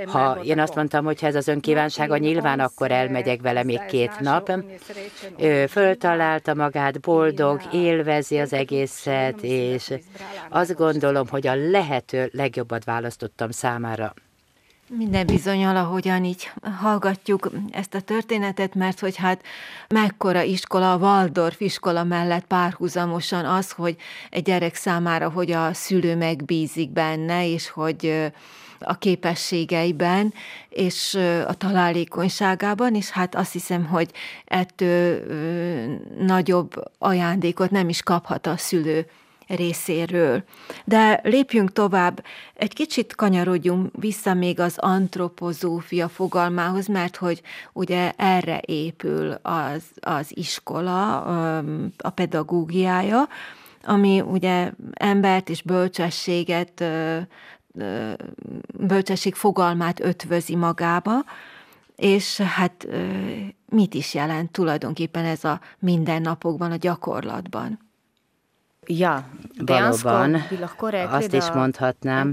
Ha 0.06 0.40
én 0.44 0.60
azt 0.60 0.76
mondtam, 0.76 1.06
hogy 1.06 1.22
ha 1.22 1.28
ez 1.28 1.36
az 1.36 1.48
önkívánsága, 1.48 2.18
nyilván 2.18 2.60
akkor 2.60 2.92
elmegyek 2.92 3.42
vele 3.42 3.64
még 3.64 3.86
két 3.86 4.20
nap. 4.20 4.52
Ő 5.38 5.66
föltalálta 5.66 6.54
magát, 6.54 7.00
boldog, 7.08 7.62
élvezi 7.72 8.38
az 8.38 8.54
egészet, 8.54 9.40
és 9.42 9.94
azt 10.50 10.76
gondolom, 10.76 11.28
hogy 11.28 11.48
a 11.48 11.56
lehető 11.56 12.30
legjobbat 12.34 12.84
választottam 12.84 13.52
számára. 13.52 14.14
Minden 14.88 15.26
bizonyal, 15.26 15.76
ahogyan 15.76 16.24
így 16.24 16.52
hallgatjuk 16.82 17.52
ezt 17.72 17.94
a 17.94 18.02
történetet, 18.02 18.76
mert 18.76 19.00
hogy 19.00 19.16
hát 19.16 19.42
mekkora 19.88 20.42
iskola, 20.42 20.94
a 20.94 20.98
Waldorf 20.98 21.60
iskola 21.62 22.04
mellett 22.04 22.46
párhuzamosan 22.46 23.46
az, 23.46 23.72
hogy 23.72 23.96
egy 24.30 24.44
gyerek 24.44 24.76
számára, 24.76 25.30
hogy 25.30 25.52
a 25.52 25.74
szülő 25.74 26.16
megbízik 26.16 26.90
benne, 26.90 27.48
és 27.48 27.70
hogy 27.70 28.32
a 28.80 28.98
képességeiben, 28.98 30.34
és 30.70 31.18
a 31.48 31.54
találékonyságában, 31.54 32.96
és 32.96 33.10
hát 33.10 33.36
azt 33.36 33.52
hiszem, 33.52 33.86
hogy 33.86 34.12
ettől 34.46 35.22
nagyobb 36.20 36.74
ajándékot 36.98 37.72
nem 37.72 37.90
is 37.90 38.02
kaphat 38.02 38.48
a 38.48 38.58
szülő 38.58 39.06
részéről. 39.48 40.44
De 40.86 41.20
lépjünk 41.24 41.72
tovább, 41.72 42.24
egy 42.54 42.74
kicsit 42.74 43.16
kanyarodjunk 43.16 43.92
vissza 44.00 44.34
még 44.34 44.60
az 44.60 44.78
antropozófia 44.78 46.08
fogalmához, 46.08 46.88
mert 46.88 47.16
hogy 47.16 47.42
ugye 47.74 48.12
erre 48.16 48.62
épül 48.66 49.40
az, 49.42 49.84
az 50.00 50.38
iskola, 50.38 51.22
a 51.98 52.10
pedagógiája, 52.10 53.28
ami 53.84 54.22
ugye 54.22 54.72
embert 54.94 55.50
és 55.50 55.62
bölcsességet, 55.62 56.84
bölcsesség 58.74 59.36
fogalmát 59.36 60.00
ötvözi 60.00 60.56
magába, 60.56 61.24
és 61.96 62.38
hát 62.38 62.88
mit 63.70 63.94
is 63.94 64.14
jelent 64.14 64.52
tulajdonképpen 64.52 65.26
ez 65.26 65.44
a 65.44 65.62
mindennapokban, 65.80 66.72
a 66.72 66.76
gyakorlatban? 66.76 67.87
Ja, 68.90 69.30
valóban 69.66 70.44
azt 71.10 71.34
is 71.34 71.52
mondhatnám, 71.52 72.32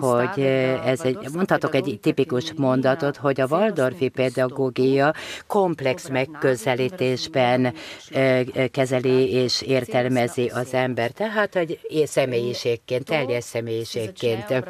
hogy 0.00 0.40
ez 0.84 1.00
egy, 1.00 1.18
mondhatok 1.32 1.74
egy 1.74 1.98
tipikus 2.02 2.52
mondatot, 2.56 3.16
hogy 3.16 3.40
a 3.40 3.46
Waldorfi 3.46 4.08
pedagógia 4.08 5.14
komplex 5.46 6.08
megközelítésben 6.08 7.74
kezeli 8.70 9.32
és 9.32 9.62
értelmezi 9.62 10.46
az 10.46 10.74
ember, 10.74 11.10
tehát 11.10 11.56
egy 11.56 11.80
személyiségként, 12.04 13.04
teljes 13.04 13.44
személyiségként. 13.44 14.64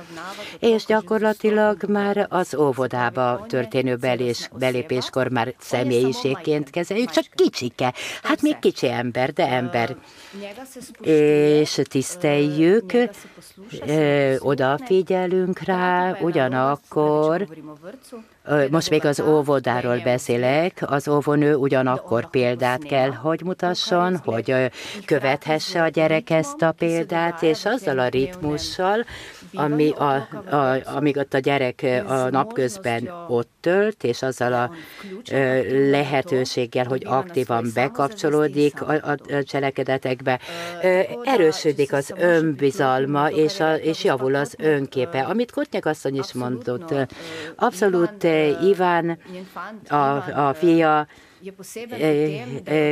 És 0.59 0.85
gyakorlatilag 0.85 1.85
már 1.89 2.27
az 2.31 2.55
óvodába 2.55 3.45
történő 3.49 3.97
belés, 3.97 4.49
belépéskor 4.59 5.29
már 5.29 5.55
személyiségként 5.59 6.71
kezeljük, 6.71 7.11
csak 7.11 7.25
kicsike. 7.35 7.95
Hát 8.23 8.43
még 8.43 8.59
kicsi 8.59 8.91
ember, 8.91 9.33
de 9.33 9.49
ember 9.49 9.97
és 11.01 11.81
tiszteljük, 11.89 12.93
odafigyelünk 14.39 15.59
rá, 15.59 16.19
ugyanakkor 16.21 17.47
most 18.71 18.91
még 18.91 19.05
az 19.05 19.21
óvodáról 19.21 20.01
beszélek, 20.05 20.83
az 20.87 21.09
óvonő 21.09 21.55
ugyanakkor 21.55 22.31
példát 22.31 22.85
kell, 22.85 23.11
hogy 23.11 23.43
mutasson, 23.45 24.17
hogy 24.25 24.71
követhesse 25.05 25.83
a 25.83 25.89
gyerek 25.89 26.31
ezt 26.31 26.63
a 26.63 26.73
példát, 26.73 27.43
és 27.43 27.65
azzal 27.65 27.99
a 27.99 28.09
ritmussal, 28.09 29.05
ami 29.55 29.91
a, 29.91 30.29
a, 30.57 30.77
amíg 30.97 31.17
ott 31.17 31.35
a 31.35 31.39
gyerek 31.39 31.87
a 32.07 32.31
napközben 32.31 33.11
ott 33.29 33.51
tölt, 33.61 34.05
és 34.05 34.23
azzal 34.23 34.53
a 34.53 34.71
lehetőséggel, 35.91 36.85
hogy 36.85 37.03
aktívan 37.07 37.71
bekapcsolódik 37.75 38.83
a, 38.83 38.93
a 38.93 39.17
cselekedetekbe, 39.43 40.41
erősödik 41.23 41.93
az 41.93 42.13
önbizalma, 42.17 43.31
és, 43.31 43.61
a, 43.61 43.75
és 43.75 44.05
javul 44.05 44.35
az 44.35 44.55
önképe. 44.59 45.21
Amit 45.21 45.53
Kotnyek 45.53 45.87
asszony 45.87 46.19
is 46.19 46.33
mondott, 46.33 46.95
abszolút 47.57 48.27
Iván, 48.63 49.19
a, 49.91 50.49
a 50.49 50.55
fia, 50.55 51.07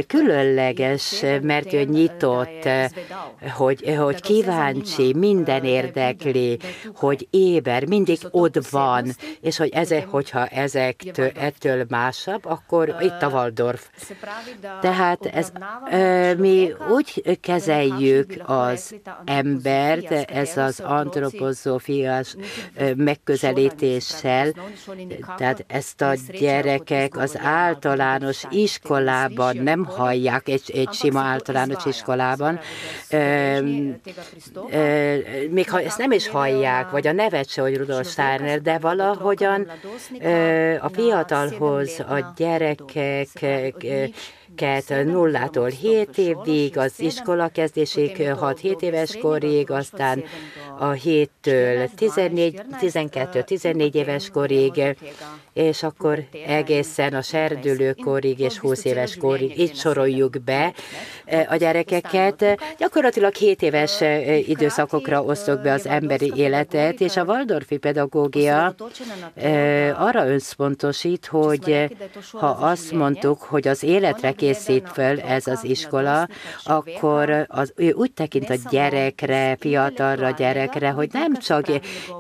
különleges, 0.07 1.21
mert 1.43 1.73
ő 1.73 1.83
nyitott, 1.83 2.69
hogy, 3.57 3.95
hogy 3.97 4.21
kíváncsi, 4.21 5.15
minden 5.15 5.65
érdekli, 5.65 6.59
hogy 6.95 7.27
éber, 7.31 7.87
mindig 7.87 8.19
ott 8.31 8.69
van, 8.69 9.07
és 9.41 9.57
hogy 9.57 9.69
ezek, 9.69 10.07
hogyha 10.07 10.47
ezek 10.47 11.03
ettől 11.35 11.85
másabb, 11.89 12.45
akkor 12.45 12.97
itt 13.01 13.23
a 13.23 13.29
Waldorf. 13.29 13.89
Tehát 14.81 15.27
ez, 15.27 15.53
mi 16.39 16.73
úgy 16.91 17.39
kezeljük 17.41 18.35
az 18.47 18.95
embert, 19.25 20.11
ez 20.31 20.57
az 20.57 20.81
antropozófiás 20.81 22.37
megközelítéssel, 22.97 24.53
tehát 25.37 25.65
ezt 25.67 26.01
a 26.01 26.15
gyerekek 26.39 27.17
az 27.17 27.39
általános 27.39 28.42
iskolában 28.51 29.57
nem 29.57 29.85
hallják, 29.85 30.49
egy, 30.49 30.71
egy 30.75 30.93
sima 30.93 31.21
általános 31.21 31.85
iskolában, 31.85 32.61
még 35.51 35.71
ha 35.71 35.81
ezt 35.81 35.99
nem 35.99 36.11
is 36.11 36.29
hallják, 36.29 36.91
vagy 36.91 37.07
a 37.07 37.13
nevet 37.13 37.49
se, 37.49 37.63
hogy 37.63 37.77
Rudolf 37.77 38.11
Steiner, 38.11 38.63
de 38.63 38.79
valahogyan 38.79 39.71
a 40.81 40.89
fiatalhoz 40.89 42.01
a 42.01 42.33
gyerekek 42.37 43.29
nullától 45.05 45.69
7 45.69 46.19
évig, 46.19 46.79
az 46.79 46.93
iskola 46.97 47.49
kezdésig 47.49 48.17
6-7 48.19 48.83
éves 48.83 49.17
korig, 49.21 49.71
aztán 49.71 50.23
a 50.79 50.91
7-től 50.91 51.89
12-14 52.81 53.95
éves 53.95 54.31
korig, 54.31 54.97
és 55.53 55.83
akkor 55.83 56.25
egészen 56.47 57.15
a 57.15 57.23
serdülőkorig 57.23 58.39
és 58.39 58.59
20 58.59 58.85
éves 58.85 59.17
korig 59.17 59.59
itt 59.59 59.75
soroljuk 59.75 60.43
be 60.45 60.73
a 61.49 61.57
gyerekeket. 61.57 62.45
Gyakorlatilag 62.79 63.35
7 63.35 63.63
éves 63.63 64.01
időszakokra 64.47 65.23
osztok 65.23 65.61
be 65.61 65.73
az 65.73 65.87
emberi 65.87 66.33
életet, 66.37 67.01
és 67.01 67.17
a 67.17 67.25
Waldorfi 67.25 67.77
pedagógia 67.77 68.75
arra 69.97 70.29
összpontosít, 70.29 71.27
hogy 71.27 71.91
ha 72.31 72.47
azt 72.47 72.93
mondtuk, 72.93 73.43
hogy 73.43 73.69
az 73.69 73.83
életre 73.83 74.33
készít 74.43 74.89
föl 74.93 75.21
ez 75.21 75.47
az 75.47 75.65
iskola, 75.65 76.29
akkor 76.65 77.47
az, 77.49 77.73
ő 77.77 77.93
úgy 77.93 78.13
tekint 78.13 78.51
a 78.51 78.55
gyerekre, 78.71 79.57
fiatalra 79.61 80.31
gyerekre, 80.31 80.91
hogy 80.91 81.09
nem 81.13 81.37
csak 81.37 81.67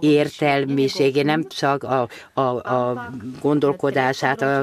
értelmiségé, 0.00 1.22
nem 1.22 1.48
csak 1.48 1.82
a, 1.82 2.08
a, 2.32 2.40
a 2.74 3.10
gondolkodását, 3.40 4.42
a, 4.42 4.58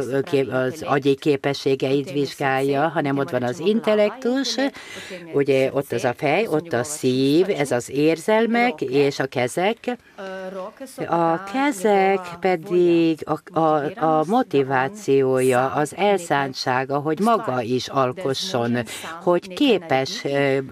az 0.52 0.84
agyi 0.86 1.16
képességeit 1.16 2.12
vizsgálja, 2.12 2.88
hanem 2.88 3.18
ott 3.18 3.30
van 3.30 3.44
az 3.44 3.60
intellektus, 3.60 4.56
ugye 5.34 5.70
ott 5.74 5.92
az 5.92 6.04
a 6.04 6.14
fej, 6.14 6.48
ott 6.48 6.74
a 6.74 6.84
szív, 6.84 7.50
ez 7.50 7.72
az 7.72 7.90
érzelmek 7.90 8.82
és 8.82 9.20
a 9.20 9.26
kezek. 9.26 9.98
A 11.08 11.44
kezek 11.44 12.20
pedig 12.40 13.26
a, 13.26 13.60
a, 13.60 14.04
a 14.06 14.24
motivációja, 14.28 15.72
az 15.72 15.96
elszántsága, 15.96 16.98
hogy 16.98 17.20
maga 17.20 17.49
maga 17.50 17.62
is 17.62 17.88
alkosson, 17.88 18.78
hogy 19.22 19.54
képes 19.54 20.24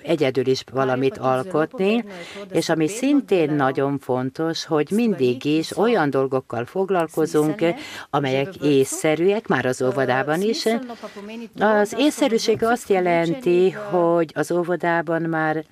egyedül 0.01 0.47
is 0.47 0.63
valamit 0.71 1.17
alkotni, 1.17 2.03
és 2.51 2.69
ami 2.69 2.87
szintén 2.87 3.51
nagyon 3.51 3.99
fontos, 3.99 4.65
hogy 4.65 4.87
mindig 4.91 5.45
is 5.45 5.77
olyan 5.77 6.09
dolgokkal 6.09 6.65
foglalkozunk, 6.65 7.63
amelyek 8.09 8.55
észszerűek, 8.55 9.47
már 9.47 9.65
az 9.65 9.81
óvodában 9.81 10.41
is. 10.41 10.63
Az 11.59 11.95
észszerűség 11.97 12.63
azt 12.63 12.89
jelenti, 12.89 13.71
hogy 13.71 14.31
az 14.35 14.51
óvodában 14.51 15.21
már 15.21 15.63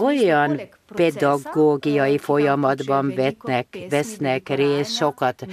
olyan 0.00 0.60
pedagógiai 0.94 2.18
folyamatban 2.18 3.12
vetnek, 3.16 3.78
vesznek 3.90 4.48
részt, 4.48 4.94
sokat 4.94 5.46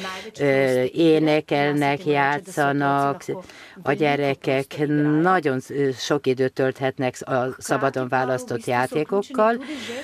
énekelnek, 0.91 2.05
játszanak, 2.05 3.25
a 3.81 3.91
gyerekek 3.91 4.87
nagyon 5.21 5.59
sok 5.97 6.27
időt 6.27 6.53
tölthetnek 6.53 7.15
a 7.19 7.55
szabadon 7.57 8.07
választott 8.07 8.65
játékokkal, 8.65 9.63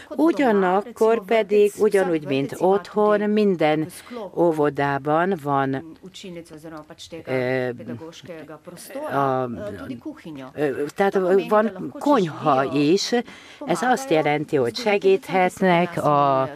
ugyanakkor 0.09 1.25
pedig 1.25 1.71
ugyanúgy, 1.77 2.25
mint 2.25 2.55
otthon, 2.57 3.21
minden 3.29 3.87
óvodában 4.35 5.39
van 5.43 5.97
a, 9.11 9.49
tehát 10.95 11.19
van 11.49 11.95
konyha 11.99 12.63
is, 12.73 12.98
ez 13.65 13.81
azt 13.81 14.09
jelenti, 14.09 14.55
hogy 14.55 14.75
segíthetnek 14.75 16.03
a 16.03 16.49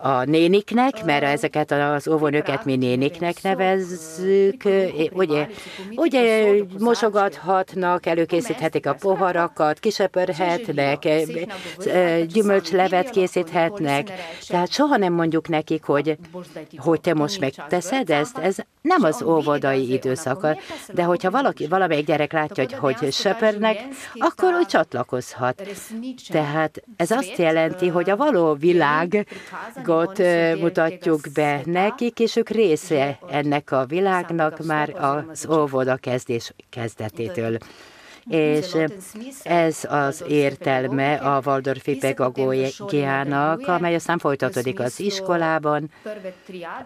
a 0.00 0.24
néniknek, 0.24 1.04
mert 1.04 1.22
ezeket 1.22 1.70
az 1.70 2.08
óvónőket 2.08 2.64
mi 2.64 2.76
néniknek 2.76 3.42
nevezzük, 3.42 4.62
ugye, 5.12 5.48
ugye 5.94 6.52
mosogathatnak, 6.78 8.06
előkészíthetik 8.06 8.86
a 8.86 8.94
poharakat, 8.94 9.78
kisöpörhetnek, 9.78 11.08
gyümölcslevet 12.26 13.10
készíthetnek, 13.10 14.10
tehát 14.48 14.72
soha 14.72 14.96
nem 14.96 15.12
mondjuk 15.12 15.48
nekik, 15.48 15.84
hogy, 15.84 16.18
hogy 16.76 17.00
te 17.00 17.14
most 17.14 17.40
megteszed 17.40 18.10
ezt, 18.10 18.38
ez 18.38 18.56
nem 18.80 19.02
az 19.02 19.22
óvodai 19.22 19.92
időszaka, 19.92 20.56
de 20.92 21.02
hogyha 21.02 21.30
valaki, 21.30 21.66
valamelyik 21.66 22.06
gyerek 22.06 22.32
látja, 22.32 22.64
hogy, 22.78 22.96
hogy 22.96 23.12
söpörnek, 23.12 23.78
akkor 24.14 24.54
úgy 24.54 24.66
csatlakozhat. 24.66 25.62
Tehát 26.28 26.82
ez 26.96 27.10
azt 27.10 27.36
jelenti, 27.36 27.88
hogy 27.88 28.10
a 28.10 28.16
való 28.16 28.54
világot 29.88 30.60
mutatjuk 30.60 31.20
be 31.34 31.60
nekik, 31.64 32.20
és 32.20 32.36
ők 32.36 32.48
része 32.48 33.18
ennek 33.30 33.70
a 33.70 33.86
világnak 33.86 34.64
már 34.64 34.94
az 35.30 35.46
óvoda 35.50 35.96
kezdés 35.96 36.52
kezdetétől. 36.70 37.58
És 38.28 38.76
ez 39.42 39.84
az 39.88 40.24
értelme 40.28 41.14
a 41.14 41.40
Waldorfi 41.44 41.96
pedagógiának, 41.96 43.66
amely 43.66 43.94
aztán 43.94 44.18
folytatódik 44.18 44.80
az 44.80 45.00
iskolában, 45.00 45.90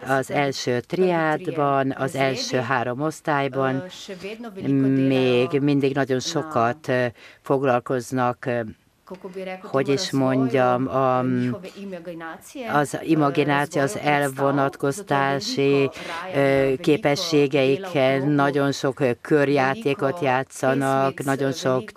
az 0.07 0.31
első 0.31 0.79
triádban, 0.79 1.93
az 1.97 2.15
első 2.15 2.57
három 2.57 3.01
osztályban, 3.01 3.83
még 5.07 5.59
mindig 5.61 5.93
nagyon 5.93 6.19
sokat 6.19 6.91
foglalkoznak 7.41 8.49
hogy 9.61 9.89
is 9.89 10.11
mondjam, 10.11 10.87
a, 10.87 11.19
az 12.73 12.97
imagináció, 13.03 13.81
az 13.81 13.97
elvonatkoztási 13.97 15.89
képességeikkel 16.81 18.19
nagyon 18.19 18.71
sok 18.71 19.01
körjátékot 19.21 20.19
játszanak, 20.19 21.23
nagyon 21.23 21.51
sok 21.51 21.91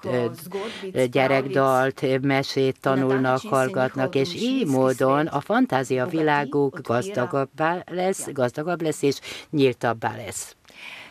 gyerekdalt, 1.10 2.20
mesét 2.22 2.80
tanulnak, 2.80 3.40
hallgatnak, 3.40 4.14
és 4.14 4.34
így 4.34 4.66
módon 4.66 5.26
a 5.26 5.40
fantázia 5.40 6.06
világuk 6.06 6.80
gazdagabbá 6.82 7.84
lesz, 7.90 8.32
gazdagabb 8.32 8.82
lesz, 8.82 9.02
és 9.02 9.20
nyíltabbá 9.50 10.16
lesz. 10.16 10.56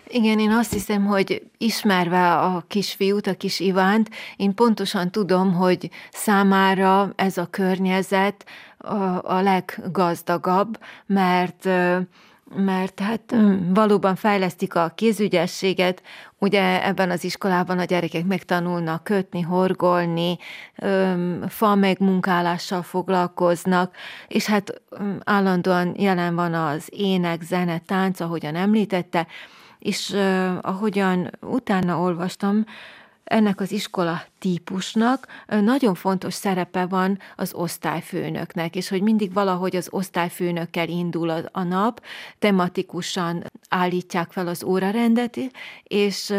Igen, 0.08 0.40
én 0.40 0.52
azt 0.52 0.74
hiszem, 0.74 1.06
hogy 1.06 1.44
ismerve 1.58 2.34
a 2.36 2.64
kisfiút, 2.68 3.28
a 3.28 3.34
kis 3.34 3.60
Ivánt, 3.60 4.10
én 4.38 4.54
pontosan 4.54 5.12
tudom, 5.12 5.54
hogy 5.54 5.90
számára 6.12 7.14
ez 7.16 7.38
a 7.38 7.48
környezet 7.50 8.46
a, 8.78 8.96
a 9.24 9.42
leggazdagabb, 9.42 10.80
mert 11.06 11.70
mert 12.56 13.00
hát 13.00 13.36
valóban 13.74 14.16
fejlesztik 14.16 14.76
a 14.76 14.92
kézügyességet, 14.96 16.02
ugye 16.40 16.86
ebben 16.86 17.12
az 17.12 17.24
iskolában 17.24 17.80
a 17.80 17.84
gyerekek 17.84 18.26
megtanulnak 18.26 19.04
kötni, 19.04 19.42
horgolni, 19.42 20.38
fa 21.48 21.76
megmunkálással 21.76 22.82
foglalkoznak, 22.82 23.96
és 24.28 24.46
hát 24.46 24.82
állandóan 25.24 25.94
jelen 25.98 26.36
van 26.36 26.54
az 26.54 26.88
ének, 26.90 27.42
zene, 27.42 27.80
tánc, 27.80 28.20
ahogyan 28.20 28.56
említette, 28.56 29.28
és 29.80 30.16
ahogyan 30.62 31.32
utána 31.42 32.00
olvastam, 32.00 32.66
ennek 33.24 33.60
az 33.60 33.72
iskola 33.72 34.22
típusnak 34.46 35.28
nagyon 35.48 35.96
fontos 35.96 36.34
szerepe 36.34 36.86
van 36.86 37.20
az 37.36 37.54
osztályfőnöknek, 37.54 38.76
és 38.76 38.90
hogy 38.90 39.02
mindig 39.02 39.34
valahogy 39.34 39.76
az 39.76 39.88
osztályfőnökkel 39.92 40.88
indul 40.88 41.30
a, 41.30 41.40
a 41.52 41.64
nap, 41.64 42.02
tematikusan 42.40 43.52
állítják 43.70 44.32
fel 44.32 44.48
az 44.48 44.64
órarendet, 44.64 45.38
és 45.84 46.32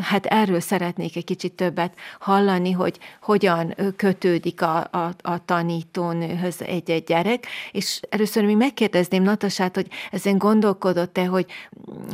hát 0.00 0.26
erről 0.26 0.60
szeretnék 0.60 1.16
egy 1.16 1.24
kicsit 1.24 1.52
többet 1.52 1.94
hallani, 2.18 2.70
hogy 2.70 2.98
hogyan 3.20 3.74
kötődik 3.96 4.62
a, 4.62 4.76
a, 4.76 5.10
a 5.22 5.44
tanítónőhöz 5.44 6.62
egy-egy 6.62 7.04
gyerek, 7.04 7.46
és 7.72 8.00
először 8.08 8.44
még 8.44 8.56
megkérdezném 8.56 9.22
Natasát, 9.22 9.74
hogy 9.74 9.86
ezen 10.10 10.38
gondolkodott-e, 10.38 11.26
hogy 11.26 11.46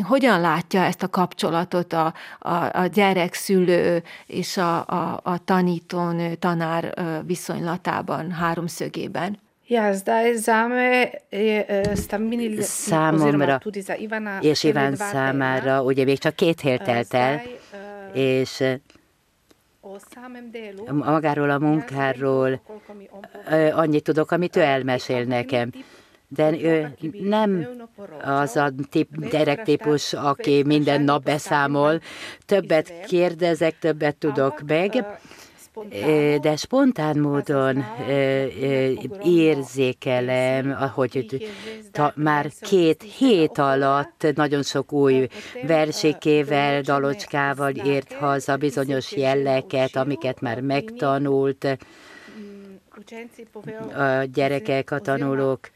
hogyan 0.03 0.41
látja 0.41 0.83
ezt 0.83 1.03
a 1.03 1.09
kapcsolatot 1.09 1.93
a, 1.93 2.15
a, 2.39 2.79
a 2.79 2.87
gyerek, 2.87 3.35
szülő 3.35 4.03
és 4.27 4.57
a, 4.57 4.87
a, 4.87 5.20
a 5.23 5.45
tanítónő, 5.45 6.35
tanár 6.35 6.95
viszonylatában, 7.27 8.31
háromszögében? 8.31 9.39
Stabilni 11.95 12.63
Számomra 12.63 13.61
és 14.41 14.63
Iván 14.63 14.97
számára, 14.97 15.83
ugye 15.83 16.05
még 16.05 16.19
csak 16.19 16.35
két 16.35 16.61
hét 16.61 16.83
telt 16.83 17.15
el, 17.15 17.43
és 18.13 18.65
magáról 20.93 21.51
a 21.51 21.59
munkáról 21.59 22.61
annyit 23.73 24.03
tudok, 24.03 24.31
amit 24.31 24.57
ő 24.57 24.61
elmesél 24.61 25.25
nekem 25.25 25.71
de 26.33 26.63
ő 26.63 26.95
nem 27.23 27.69
az 28.25 28.57
a 28.57 28.73
tip, 28.91 29.09
gyerektípus, 29.31 30.13
aki 30.13 30.63
minden 30.67 31.03
nap 31.03 31.23
beszámol. 31.23 32.01
Többet 32.47 32.93
kérdezek, 33.07 33.79
többet 33.79 34.17
tudok 34.17 34.61
meg, 34.67 35.05
de 36.41 36.57
spontán 36.57 37.19
módon 37.19 37.85
érzékelem, 39.25 40.73
hogy 40.95 41.49
már 42.15 42.51
két 42.61 43.03
hét 43.19 43.59
alatt 43.59 44.27
nagyon 44.35 44.63
sok 44.63 44.93
új 44.93 45.29
versékével, 45.67 46.81
dalocskával 46.81 47.75
ért 47.75 48.13
haza 48.13 48.57
bizonyos 48.57 49.13
jelleket, 49.13 49.97
amiket 49.97 50.41
már 50.41 50.61
megtanult 50.61 51.79
a 53.97 54.25
gyerekek, 54.33 54.91
a 54.91 54.99
tanulók 54.99 55.71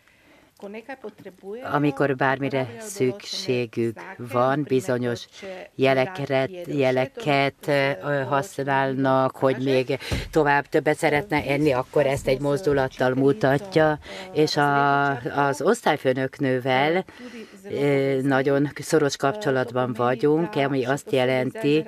amikor 1.73 2.17
bármire 2.17 2.75
szükségük 2.79 4.01
van, 4.17 4.63
bizonyos 4.63 5.27
jeleket, 5.75 6.51
jeleket 6.67 7.71
használnak, 8.29 9.37
hogy 9.37 9.57
még 9.65 9.99
tovább 10.31 10.67
többet 10.67 10.97
szeretne 10.97 11.45
enni, 11.45 11.73
akkor 11.73 12.07
ezt 12.07 12.27
egy 12.29 12.41
mozdulattal 12.41 13.15
mutatja, 13.15 13.99
és 14.33 14.57
a, 14.57 15.11
az 15.47 15.63
osztályfőnöknővel 15.63 17.05
nagyon 18.23 18.71
szoros 18.75 19.17
kapcsolatban 19.17 19.93
vagyunk, 19.93 20.55
ami 20.55 20.85
azt 20.85 21.13
jelenti, 21.13 21.85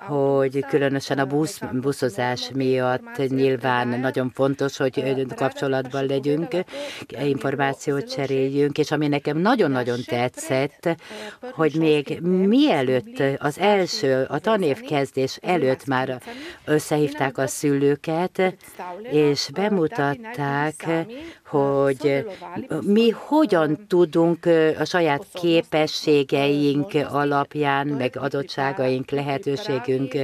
hogy 0.00 0.64
különösen 0.68 1.18
a 1.18 1.24
busz, 1.26 1.60
buszozás 1.72 2.50
miatt 2.54 3.28
nyilván 3.28 3.88
nagyon 3.88 4.30
fontos, 4.30 4.76
hogy 4.76 5.26
kapcsolatban 5.34 6.06
legyünk, 6.06 6.48
információt 7.08 8.10
cseréljünk, 8.14 8.78
és 8.78 8.90
ami 8.90 9.08
nekem 9.08 9.38
nagyon-nagyon 9.38 9.98
tetszett, 10.06 10.96
hogy 11.52 11.74
még 11.74 12.18
mielőtt 12.22 13.22
az 13.38 13.58
első, 13.58 14.26
a 14.28 14.38
tanév 14.38 14.80
kezdés 14.80 15.38
előtt 15.42 15.86
már 15.86 16.22
összehívták 16.64 17.38
a 17.38 17.46
szülőket, 17.46 18.56
és 19.10 19.48
bemutatták, 19.52 20.86
hogy 21.46 22.24
mi 22.80 23.10
hogyan 23.10 23.86
tudunk 23.88 24.46
a 24.78 24.84
saját 24.84 25.13
képességeink 25.32 26.92
alapján, 27.08 27.86
meg 27.86 28.16
adottságaink, 28.16 29.10
lehetőségünk 29.10 30.14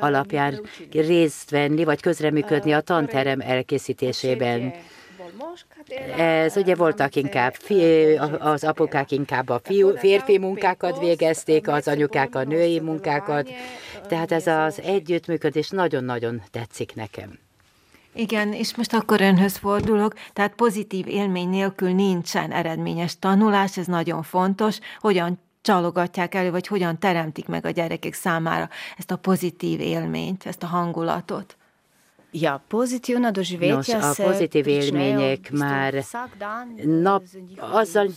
alapján 0.00 0.60
részt 0.92 1.50
venni, 1.50 1.84
vagy 1.84 2.00
közreműködni 2.00 2.72
a 2.72 2.80
tanterem 2.80 3.40
elkészítésében. 3.40 4.74
Ez 6.16 6.56
ugye 6.56 6.74
voltak 6.74 7.16
inkább, 7.16 7.54
az 8.38 8.64
apukák 8.64 9.10
inkább 9.10 9.48
a 9.48 9.60
fiú, 9.64 9.96
férfi 9.96 10.38
munkákat 10.38 10.98
végezték, 10.98 11.68
az 11.68 11.88
anyukák 11.88 12.34
a 12.34 12.44
női 12.44 12.80
munkákat, 12.80 13.50
tehát 14.08 14.32
ez 14.32 14.46
az 14.46 14.80
együttműködés 14.80 15.68
nagyon-nagyon 15.68 16.42
tetszik 16.50 16.94
nekem. 16.94 17.43
Igen, 18.14 18.52
és 18.52 18.76
most 18.76 18.92
akkor 18.92 19.20
önhöz 19.20 19.56
fordulok, 19.56 20.14
tehát 20.32 20.54
pozitív 20.54 21.08
élmény 21.08 21.48
nélkül 21.48 21.92
nincsen 21.94 22.52
eredményes 22.52 23.18
tanulás, 23.18 23.76
ez 23.76 23.86
nagyon 23.86 24.22
fontos, 24.22 24.78
hogyan 25.00 25.38
csalogatják 25.62 26.34
elő, 26.34 26.50
vagy 26.50 26.66
hogyan 26.66 26.98
teremtik 26.98 27.48
meg 27.48 27.66
a 27.66 27.70
gyerekek 27.70 28.14
számára 28.14 28.68
ezt 28.96 29.10
a 29.10 29.16
pozitív 29.16 29.80
élményt, 29.80 30.46
ezt 30.46 30.62
a 30.62 30.66
hangulatot. 30.66 31.56
Ja, 32.36 32.62
doživetja 33.32 33.98
Nos, 33.98 34.18
a 34.18 34.22
pozitív 34.22 34.66
élmények 34.66 35.50
már 35.50 36.04
nap 36.84 37.22
azzal 37.58 38.08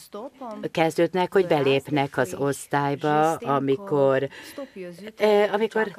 kezdődnek, 0.71 1.33
hogy 1.33 1.47
belépnek 1.47 2.17
az 2.17 2.33
osztályba, 2.33 3.33
amikor, 3.33 4.27
eh, 5.17 5.53
amikor 5.53 5.91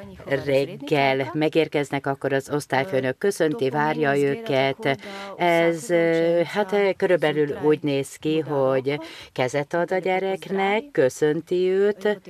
reggel 0.45 1.31
megérkeznek, 1.33 2.07
akkor 2.07 2.33
az 2.33 2.51
osztályfőnök 2.51 3.19
köszönti, 3.19 3.71
várja 3.71 4.19
őket. 4.19 4.99
Ez 5.37 5.91
eh, 5.91 6.47
hát 6.47 6.73
eh, 6.73 6.93
körülbelül 6.97 7.59
úgy 7.63 7.83
néz 7.83 8.17
ki, 8.17 8.39
hogy 8.39 9.01
kezet 9.33 9.75
ad 9.75 9.93
a 9.93 9.99
gyereknek, 9.99 10.85
köszönti 10.93 11.69
őt, 11.69 12.21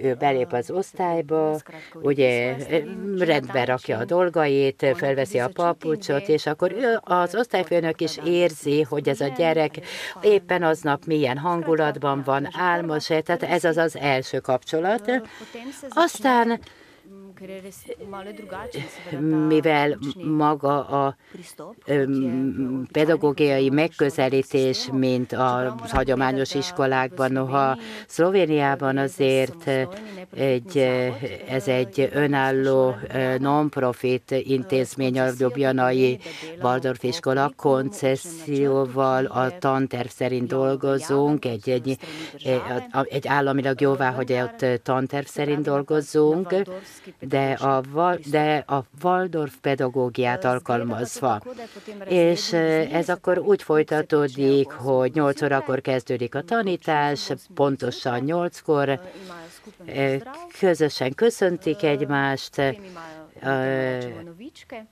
ő 0.00 0.14
belép 0.18 0.52
az 0.52 0.70
osztályba, 0.70 1.60
ugye 1.94 2.56
rendbe 3.18 3.64
rakja 3.64 3.98
a 3.98 4.04
dolgait, 4.04 4.77
felveszi 4.94 5.38
a 5.38 5.50
papucsot, 5.52 6.28
és 6.28 6.46
akkor 6.46 6.72
ő, 6.72 6.98
az 7.00 7.34
osztályfőnök 7.34 8.00
is 8.00 8.18
érzi, 8.24 8.82
hogy 8.82 9.08
ez 9.08 9.20
a 9.20 9.28
gyerek 9.36 9.74
éppen 10.20 10.62
aznap 10.62 11.04
milyen 11.04 11.38
hangulatban 11.38 12.22
van, 12.24 12.48
álmos, 12.52 13.06
tehát 13.06 13.42
ez 13.42 13.64
az 13.64 13.76
az 13.76 13.96
első 13.96 14.38
kapcsolat. 14.38 15.10
Aztán 15.88 16.60
mivel 19.48 19.98
maga 20.24 20.86
a 20.86 21.16
pedagógiai 22.92 23.70
megközelítés, 23.70 24.88
mint 24.92 25.32
a 25.32 25.76
hagyományos 25.90 26.54
iskolákban, 26.54 27.32
noha 27.32 27.78
Szlovéniában 28.06 28.96
azért 28.96 29.70
egy, 30.36 30.78
ez 31.48 31.68
egy 31.68 32.08
önálló 32.12 32.94
non-profit 33.38 34.30
intézmény, 34.30 35.20
a 35.20 35.28
Ljubljanai 35.38 36.18
Waldorf 36.62 37.02
iskola. 37.02 37.52
Koncesszióval 37.56 39.24
a 39.24 39.58
tanterv 39.58 40.08
szerint 40.08 40.46
dolgozunk, 40.48 41.44
egy, 41.44 41.70
egy, 41.70 41.98
egy 43.02 43.26
államilag 43.28 43.80
jóváhagyott 43.80 44.64
tanterv 44.82 45.26
szerint 45.26 45.62
dolgozunk, 45.62 46.54
de 47.28 47.52
a, 47.52 47.82
de 48.30 48.64
a 48.66 48.84
Waldorf 49.02 49.54
pedagógiát 49.60 50.44
alkalmazva. 50.44 51.40
És 52.08 52.52
ez 52.92 53.08
akkor 53.08 53.38
úgy 53.38 53.62
folytatódik, 53.62 54.70
hogy 54.70 55.14
8 55.14 55.42
órakor 55.42 55.80
kezdődik 55.80 56.34
a 56.34 56.42
tanítás, 56.42 57.30
pontosan 57.54 58.22
8-kor, 58.26 59.00
közösen 60.58 61.14
köszöntik 61.14 61.82
egymást, 61.82 62.62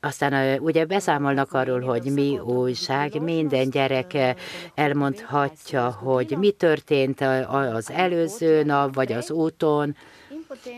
aztán 0.01 0.59
ugye 0.61 0.85
beszámolnak 0.85 1.53
arról, 1.53 1.81
hogy 1.81 2.03
mi 2.03 2.39
újság, 2.39 3.23
minden 3.23 3.71
gyerek 3.71 4.37
elmondhatja, 4.75 5.91
hogy 5.91 6.37
mi 6.39 6.51
történt 6.51 7.21
az 7.49 7.91
előző 7.91 8.63
nap, 8.63 8.95
vagy 8.95 9.13
az 9.13 9.31
úton, 9.31 9.97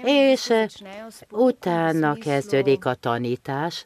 és 0.04 0.52
utána 1.30 2.14
kezdődik 2.14 2.84
a 2.84 2.94
tanítás, 2.94 3.84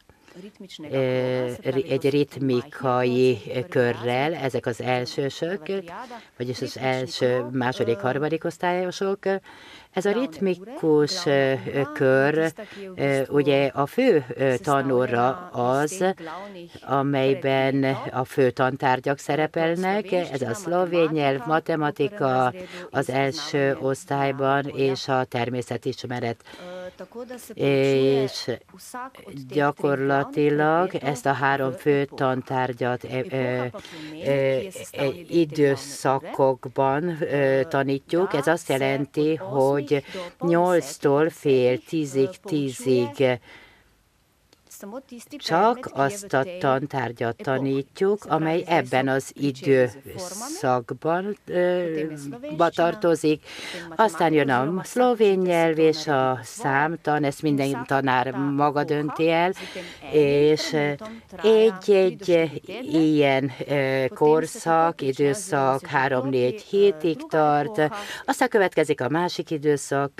egy 1.89 2.09
ritmikai 2.09 3.41
körrel, 3.69 4.33
ezek 4.33 4.65
az 4.65 4.81
elsősök, 4.81 5.61
vagyis 6.37 6.61
az 6.61 6.77
első, 6.77 7.45
második, 7.51 7.97
harmadik 7.97 8.43
osztályosok, 8.43 9.19
ez 9.93 10.05
a 10.05 10.11
ritmikus 10.11 11.23
kör 11.93 12.53
ugye 13.29 13.67
a 13.67 13.85
fő 13.85 14.25
tanóra 14.63 15.49
az, 15.51 16.05
amelyben 16.81 17.83
a 18.11 18.23
fő 18.23 18.51
tantárgyak 18.51 19.17
szerepelnek, 19.17 20.11
ez 20.11 20.41
a 20.41 20.53
szlovén 20.53 21.09
nyelv, 21.11 21.45
matematika 21.45 22.53
az 22.91 23.09
első 23.09 23.77
osztályban, 23.81 24.67
és 24.67 25.07
a 25.07 25.23
természetismeret 25.23 26.43
és 27.53 28.51
gyakorlatilag 29.47 30.95
ezt 30.95 31.25
a 31.25 31.33
három 31.33 31.71
fő 31.71 32.05
tantárgyat 32.05 33.07
időszakokban 35.27 37.17
tanítjuk. 37.69 38.33
Ez 38.33 38.47
azt 38.47 38.69
jelenti, 38.69 39.35
hogy 39.35 40.03
8-tól 40.39 41.31
fél 41.33 41.79
10-ig, 41.89 42.33
10-ig 42.43 43.39
csak 45.37 45.89
azt 45.93 46.33
a 46.33 46.45
tantárgyat 46.59 47.35
tanítjuk, 47.35 48.25
amely 48.25 48.63
ebben 48.67 49.07
az 49.07 49.31
időszakban 49.35 51.37
ba 52.57 52.69
tartozik. 52.69 53.45
Aztán 53.95 54.33
jön 54.33 54.49
a 54.49 54.83
szlovén 54.83 55.39
nyelv 55.39 55.77
és 55.77 56.07
a 56.07 56.39
számtan, 56.43 57.23
ezt 57.23 57.41
minden 57.41 57.85
tanár 57.85 58.31
maga 58.31 58.83
dönti 58.83 59.29
el, 59.29 59.53
és 60.11 60.75
egy-egy 61.43 62.51
ilyen 62.81 63.51
korszak, 64.13 65.01
időszak 65.01 65.85
három-négy 65.85 66.61
hétig 66.61 67.17
tart, 67.29 67.81
aztán 68.25 68.49
következik 68.49 69.01
a 69.01 69.09
másik 69.09 69.51
időszak, 69.51 70.11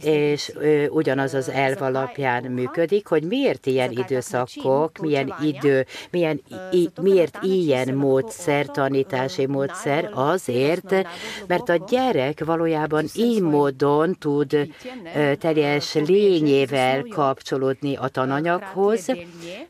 és 0.00 0.52
ugyanaz 0.88 1.34
az 1.34 1.48
elv 1.48 1.82
alapján 1.82 2.44
működik, 2.44 3.06
hogy 3.06 3.22
miért 3.22 3.66
ilyen 3.66 3.90
időszakok, 3.90 4.98
milyen 4.98 5.34
idő, 5.42 5.86
milyen, 6.10 6.42
i, 6.70 6.88
miért 7.00 7.38
ilyen 7.42 7.94
módszer, 7.94 8.66
tanítási 8.66 9.46
módszer, 9.46 10.10
azért, 10.14 11.06
mert 11.46 11.68
a 11.68 11.84
gyerek 11.88 12.44
valójában 12.44 13.04
így 13.14 13.40
módon 13.42 14.16
tud 14.18 14.68
teljes 15.38 15.94
lényével 15.94 17.02
kapcsolódni 17.02 17.96
a 17.96 18.08
tananyaghoz, 18.08 19.06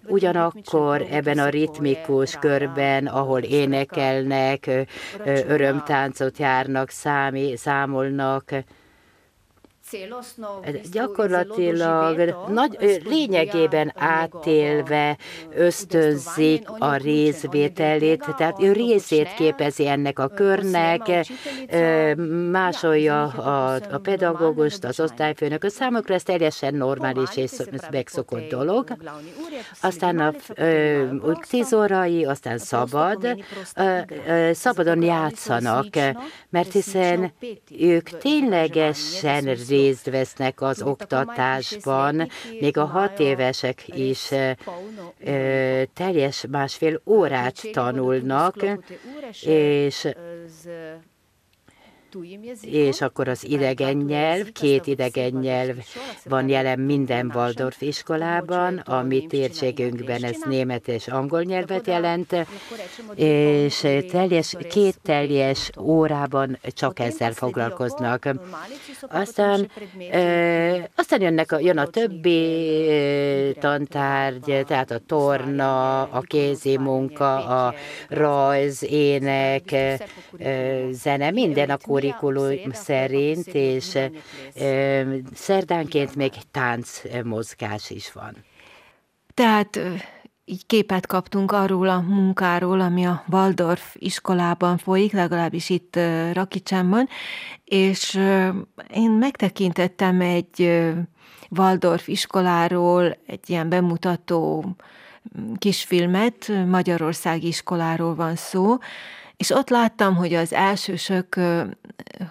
ugyanakkor 0.06 1.06
ebben 1.10 1.38
a 1.38 1.48
ritmikus 1.48 2.36
körben, 2.40 3.06
ahol 3.06 3.40
énekelnek, 3.40 4.70
örömtáncot 5.24 6.38
járnak, 6.38 6.90
számi, 6.90 7.56
számolnak, 7.56 8.50
gyakorlatilag 10.92 12.36
nagy, 12.48 13.02
lényegében 13.04 13.92
átélve 13.94 15.18
ösztönzik 15.54 16.70
a 16.78 16.96
részvételét, 16.96 18.24
tehát 18.36 18.62
ő 18.62 18.72
részét 18.72 19.34
képezi 19.34 19.86
ennek 19.88 20.18
a 20.18 20.28
körnek, 20.28 21.26
másolja 22.50 23.22
a, 23.22 23.74
a 23.74 23.98
pedagógust, 23.98 24.84
az 24.84 25.00
osztályfőnök, 25.00 25.64
a 25.64 25.70
számokra 25.70 26.14
ez 26.14 26.22
teljesen 26.22 26.74
normális 26.74 27.36
és 27.36 27.50
megszokott 27.90 28.48
dolog. 28.48 28.96
Aztán 29.80 30.18
a 30.18 30.34
tíz 31.48 31.72
órai, 31.72 32.24
aztán 32.24 32.58
szabad, 32.58 33.44
szabadon 34.52 35.02
játszanak, 35.02 35.86
mert 36.50 36.72
hiszen 36.72 37.32
ők 37.78 38.08
ténylegesen 38.08 39.44
részt 39.44 39.75
vesznek 40.04 40.60
az 40.60 40.82
oktatásban, 40.82 42.28
még 42.60 42.76
a 42.76 42.84
hat 42.84 43.20
évesek 43.20 43.98
is 43.98 44.30
teljes 45.94 46.44
másfél 46.50 47.00
órát 47.06 47.68
tanulnak, 47.72 48.56
és 49.42 50.08
és 52.60 53.00
akkor 53.00 53.28
az 53.28 53.44
idegen 53.44 53.96
nyelv, 53.96 54.52
két 54.52 54.86
idegen 54.86 55.32
nyelv 55.32 55.76
van 56.24 56.48
jelen 56.48 56.78
minden 56.78 57.32
Waldorf 57.34 57.80
iskolában, 57.80 58.78
a 58.78 59.02
mi 59.02 59.26
térségünkben 59.26 60.24
ez 60.24 60.36
német 60.48 60.88
és 60.88 61.08
angol 61.08 61.42
nyelvet 61.42 61.86
jelent, 61.86 62.46
és 63.14 63.86
teljes, 64.10 64.54
két 64.68 65.00
teljes 65.02 65.70
órában 65.78 66.58
csak 66.64 66.98
ezzel 66.98 67.32
foglalkoznak. 67.32 68.28
Aztán, 69.00 69.70
aztán 70.94 71.20
jönnek 71.20 71.52
a, 71.52 71.58
jön 71.58 71.78
a 71.78 71.86
többi 71.86 72.34
tantárgy, 73.60 74.64
tehát 74.66 74.90
a 74.90 74.98
torna, 75.06 76.02
a 76.02 76.20
kézi 76.20 76.76
munka, 76.76 77.34
a 77.46 77.74
rajz, 78.08 78.84
ének, 78.84 79.74
zene, 80.90 81.30
minden 81.30 81.70
a 81.70 81.76
kurikulum 82.12 82.72
szerint, 82.72 83.46
és 83.46 83.98
szerdánként 85.34 86.14
még 86.14 86.32
tánc 86.50 87.02
mozgás 87.24 87.90
is 87.90 88.12
van. 88.12 88.36
Tehát 89.34 89.80
így 90.44 90.66
képet 90.66 91.06
kaptunk 91.06 91.52
arról 91.52 91.88
a 91.88 92.00
munkáról, 92.00 92.80
ami 92.80 93.06
a 93.06 93.24
Waldorf 93.30 93.94
iskolában 93.98 94.78
folyik, 94.78 95.12
legalábbis 95.12 95.70
itt 95.70 95.98
Rakicsámban, 96.32 97.08
és 97.64 98.14
én 98.94 99.10
megtekintettem 99.10 100.20
egy 100.20 100.84
Waldorf 101.50 102.08
iskoláról, 102.08 103.16
egy 103.26 103.50
ilyen 103.50 103.68
bemutató 103.68 104.64
kisfilmet, 105.58 106.52
Magyarországi 106.66 107.46
iskoláról 107.46 108.14
van 108.14 108.36
szó, 108.36 108.76
és 109.36 109.50
ott 109.50 109.68
láttam, 109.68 110.16
hogy 110.16 110.34
az 110.34 110.52
elsősök 110.52 111.40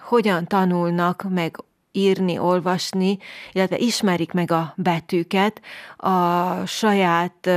hogyan 0.02 0.46
tanulnak 0.46 1.26
meg 1.30 1.56
írni, 1.92 2.38
olvasni, 2.38 3.18
illetve 3.52 3.76
ismerik 3.76 4.32
meg 4.32 4.50
a 4.50 4.74
betűket 4.76 5.60
a 5.96 6.66
saját 6.66 7.50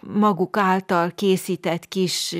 maguk 0.00 0.56
által 0.56 1.12
készített 1.14 1.88
kis 1.88 2.36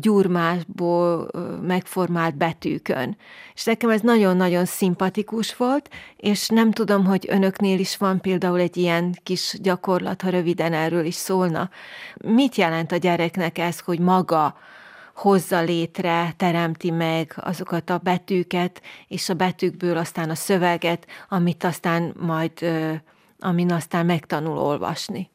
gyurmásból 0.00 1.30
megformált 1.62 2.36
betűkön. 2.36 3.16
És 3.54 3.64
nekem 3.64 3.90
ez 3.90 4.00
nagyon-nagyon 4.00 4.64
szimpatikus 4.64 5.56
volt, 5.56 5.88
és 6.16 6.48
nem 6.48 6.70
tudom, 6.70 7.04
hogy 7.04 7.26
önöknél 7.28 7.78
is 7.78 7.96
van 7.96 8.20
például 8.20 8.60
egy 8.60 8.76
ilyen 8.76 9.18
kis 9.22 9.56
gyakorlat, 9.62 10.22
ha 10.22 10.30
röviden 10.30 10.72
erről 10.72 11.04
is 11.04 11.14
szólna. 11.14 11.70
Mit 12.24 12.54
jelent 12.54 12.92
a 12.92 12.96
gyereknek 12.96 13.58
ez, 13.58 13.80
hogy 13.80 13.98
maga 13.98 14.56
hozza 15.20 15.60
létre, 15.60 16.34
teremti 16.36 16.90
meg 16.90 17.32
azokat 17.36 17.90
a 17.90 17.98
betűket, 17.98 18.82
és 19.08 19.28
a 19.28 19.34
betűkből 19.34 19.96
aztán 19.96 20.30
a 20.30 20.34
szöveget, 20.34 21.06
amit 21.28 21.64
aztán 21.64 22.14
majd, 22.18 22.52
amin 23.38 23.72
aztán 23.72 24.06
megtanul 24.06 24.58
olvasni. 24.58 25.30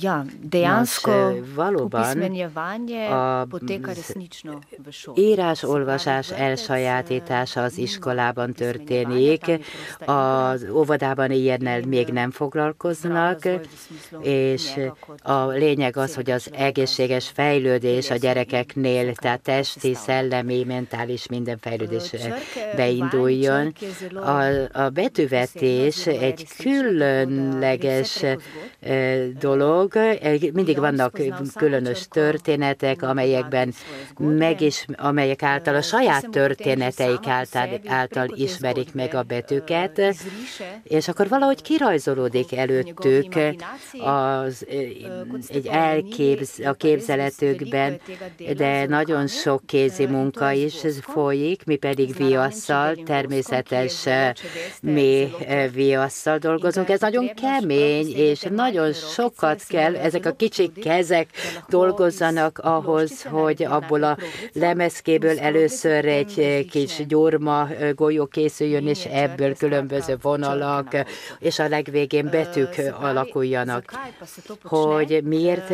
Ja, 0.00 0.24
dejansko 0.42 1.12
opismenjevanje 1.80 3.08
poteka 3.48 3.92
resnično 3.96 4.60
v 4.78 4.92
šoli. 4.92 5.16
Írás-olvasás 5.16 6.30
elsajátítása 6.30 7.62
az 7.62 7.78
iskolában 7.78 8.52
történik, 8.52 9.44
az 10.04 10.66
óvodában 10.72 11.30
ilyennel 11.30 11.80
még 11.80 12.08
nem 12.08 12.30
foglalkoznak, 12.30 13.38
és 14.22 14.76
a 15.22 15.46
lényeg 15.46 15.96
az, 15.96 16.14
hogy 16.14 16.30
az 16.30 16.50
egészséges 16.52 17.28
fejlődés 17.28 18.10
a 18.10 18.16
gyerekeknél, 18.16 19.14
tehát 19.14 19.40
testi, 19.40 19.94
szellemi, 19.94 20.64
mentális 20.64 21.26
minden 21.26 21.58
fejlődés 21.60 22.14
beinduljon. 22.76 23.72
A, 24.14 24.42
a 24.72 24.88
betűvetés 24.88 26.06
egy 26.06 26.46
különleges 26.56 28.24
dolog. 29.38 29.92
Mindig 30.52 30.78
vannak 30.78 31.18
különös 31.54 32.08
történetek, 32.08 33.02
amelyekben 33.02 33.74
meg 34.18 34.60
is, 34.60 34.84
amelyek 34.96 35.42
által 35.42 35.74
a 35.74 35.82
saját 35.82 36.30
történeteik 36.30 37.26
által, 37.26 37.80
által 37.86 38.26
ismerik 38.34 38.94
meg 38.94 39.14
a 39.14 39.22
betűket, 39.22 40.14
és 40.82 41.08
akkor 41.08 41.28
valahogy 41.28 41.62
kirajzolódik 41.62 42.56
előttük 42.56 43.34
az, 44.04 44.66
egy 45.48 45.66
elképz, 45.66 46.58
a 46.64 46.72
képzeletükben, 46.72 48.00
de 48.56 48.86
nagyon 48.86 49.26
sok 49.26 49.66
kézi 49.66 50.06
munka 50.06 50.50
is 50.50 50.74
folyik, 51.00 51.64
mi 51.64 51.76
pedig 51.76 52.16
viasszal, 52.16 52.94
természetes 52.94 54.08
mi 54.82 55.28
viasszal 55.72 56.38
dolgozunk. 56.38 56.88
Ez 56.88 57.00
nagyon 57.00 57.30
kemény, 57.34 58.12
és 58.16 58.46
nagyon 58.50 58.92
sok 58.92 59.19
sokat 59.20 59.64
kell, 59.68 59.96
ezek 59.96 60.26
a 60.26 60.32
kicsi 60.32 60.72
kezek 60.72 61.28
dolgozzanak 61.68 62.58
ahhoz, 62.58 63.22
hogy 63.22 63.64
abból 63.64 64.02
a 64.02 64.16
lemezkéből 64.52 65.38
először 65.38 66.04
egy 66.04 66.66
kis 66.70 67.06
gyurma 67.06 67.68
golyó 67.94 68.26
készüljön, 68.26 68.86
és 68.86 69.04
ebből 69.04 69.56
különböző 69.56 70.16
vonalak, 70.22 70.96
és 71.38 71.58
a 71.58 71.68
legvégén 71.68 72.28
betűk 72.30 72.80
alakuljanak. 73.00 73.92
Hogy 74.62 75.20
miért 75.24 75.70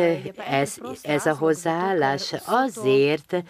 ez, 0.49 0.75
ez 1.01 1.25
a 1.25 1.35
hozzáállás? 1.35 2.33
Azért, 2.45 3.43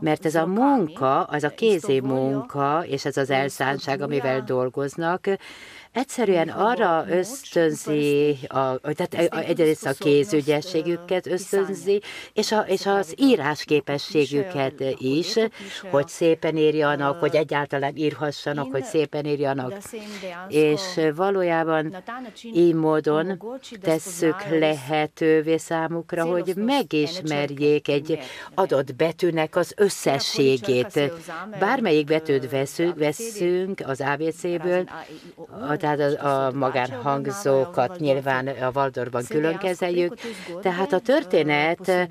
mert 0.00 0.26
ez 0.26 0.34
a 0.34 0.46
munka, 0.46 1.22
az 1.22 1.44
a 1.44 1.48
kézi 1.50 2.00
munka, 2.00 2.84
és 2.86 3.04
ez 3.04 3.16
az 3.16 3.30
elszánság, 3.30 4.00
amivel 4.00 4.42
dolgoznak, 4.42 5.26
egyszerűen 5.92 6.48
arra 6.48 7.04
ösztönzi, 7.08 8.38
a, 8.48 8.78
tehát 8.78 9.14
egyrészt 9.34 9.86
a 9.86 9.92
kézügyességüket 9.98 11.26
ösztönzi, 11.26 12.02
és, 12.32 12.52
a, 12.52 12.60
és 12.60 12.86
az 12.86 13.14
írásképességüket 13.16 14.82
is, 14.98 15.34
hogy 15.90 16.08
szépen 16.08 16.56
írjanak, 16.56 17.20
hogy 17.20 17.34
egyáltalán 17.34 17.96
írhassanak, 17.96 18.70
hogy 18.70 18.84
szépen 18.84 19.24
írjanak. 19.24 19.78
És 20.48 20.80
valójában 21.14 21.96
így 22.42 22.74
módon 22.74 23.42
tesszük 23.80 24.36
lehetővé 24.50 25.56
számukra, 25.56 26.24
hogy 26.24 26.52
megismerjék 26.56 27.88
egy 27.88 28.18
adott 28.54 28.94
betűnek 28.94 29.56
az 29.56 29.72
összességét. 29.76 31.12
Bármelyik 31.58 32.06
betűt 32.06 32.50
veszünk, 32.50 32.98
veszünk 32.98 33.82
az 33.86 34.00
ABC-ből, 34.00 34.84
tehát 35.80 36.00
a, 36.00 36.46
a 36.46 36.52
magánhangzókat 36.52 37.98
nyilván 37.98 38.46
a 38.46 38.70
Valdorban 38.72 39.24
külön 39.28 39.58
kezeljük, 39.58 40.14
tehát 40.62 40.92
a 40.92 40.98
történet 40.98 42.08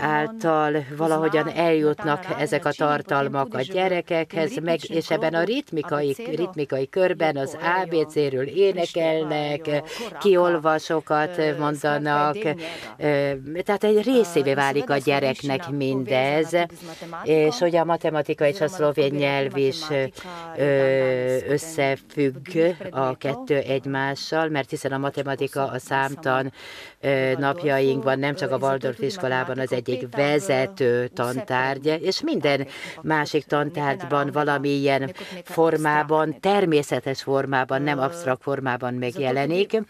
által 0.00 0.84
valahogyan 0.96 1.48
eljutnak 1.48 2.24
ezek 2.38 2.64
a 2.64 2.72
tartalmak 2.72 3.54
a 3.54 3.60
gyerekekhez, 3.60 4.58
meg, 4.62 4.78
és 4.88 5.10
ebben 5.10 5.34
a 5.34 5.42
ritmikai, 5.42 6.16
ritmikai 6.36 6.88
körben 6.88 7.36
az 7.36 7.56
ABC-ről 7.82 8.46
énekelnek, 8.46 9.82
kiolvasokat 10.20 11.58
mondanak, 11.58 12.36
tehát 13.64 13.84
egy 13.84 14.04
részévé 14.04 14.54
válik 14.54 14.90
a 14.90 14.96
gyereknek 14.96 15.70
mindez, 15.70 16.56
és 17.22 17.58
hogy 17.58 17.76
a 17.76 17.84
matematika 17.84 18.46
és 18.46 18.60
a 18.60 18.68
szlovén 18.68 19.14
nyelv 19.14 19.56
is 19.56 19.80
összefügg 21.48 22.74
a 22.90 23.16
kettő 23.16 23.56
egymással, 23.56 24.48
mert 24.48 24.70
hiszen 24.70 24.92
a 24.92 24.98
matematika 24.98 25.66
a 25.66 25.78
számtan 25.78 26.52
napjainkban 27.38 28.18
nem 28.18 28.34
csak 28.34 28.50
a 28.50 28.56
Waldorf 28.56 29.00
iskolában 29.00 29.58
az 29.58 29.72
egyik 29.72 30.16
vezető 30.16 31.06
tantárgy, 31.06 31.86
és 31.86 32.22
minden 32.22 32.66
másik 33.02 33.44
tantárgyban 33.44 34.30
valamilyen 34.32 35.12
formában, 35.44 36.40
természetes 36.40 37.22
formában, 37.22 37.82
nem 37.82 37.98
absztrakt 37.98 38.42
formában 38.42 38.94
megjelenik 38.94 39.80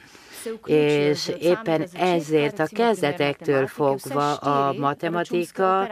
és 0.64 1.32
éppen 1.40 1.86
ezért 1.92 2.58
a 2.58 2.66
kezdetektől 2.74 3.66
fogva 3.66 4.34
a 4.34 4.72
matematika, 4.72 5.88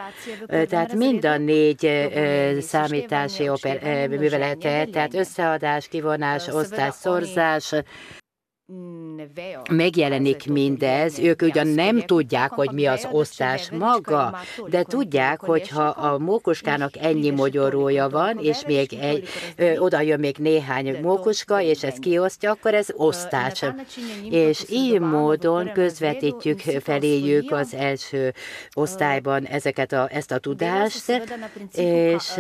tehát 0.47 0.95
mind 0.95 1.25
a 1.25 1.39
négy 1.39 2.11
számítási 2.61 3.51
művelete, 4.09 4.85
tehát 4.85 5.15
összeadás, 5.15 5.89
kivonás, 5.89 6.49
osztás, 6.49 6.95
szorzás, 6.95 7.75
megjelenik 9.71 10.47
mindez, 10.47 11.19
ők 11.19 11.43
ugyan 11.43 11.67
nem 11.67 12.01
tudják, 12.01 12.51
hogy 12.51 12.71
mi 12.71 12.87
az 12.87 13.09
osztás 13.11 13.71
maga, 13.71 14.39
de 14.67 14.83
tudják, 14.83 15.41
hogy 15.41 15.69
ha 15.69 15.83
a 15.83 16.19
mókuskának 16.19 16.97
ennyi 16.97 17.31
mogyorója 17.31 18.09
van, 18.09 18.39
és 18.39 18.63
még 18.67 18.93
egy, 18.93 19.29
ö, 19.57 19.77
oda 19.77 20.01
jön 20.01 20.21
még 20.21 20.37
néhány 20.39 21.01
mókuska, 21.03 21.61
és 21.61 21.83
ez 21.83 21.95
kiosztja, 21.99 22.51
akkor 22.51 22.75
ez 22.75 22.89
osztás. 22.93 23.65
És 24.31 24.65
így 24.71 25.01
módon 25.01 25.73
közvetítjük 25.73 26.61
feléjük 26.61 27.51
az 27.53 27.75
első 27.75 28.35
osztályban 28.75 29.45
ezeket 29.45 29.93
a, 29.93 30.09
ezt 30.13 30.33
a 30.33 30.39
tudást, 30.39 31.23
és 31.73 32.33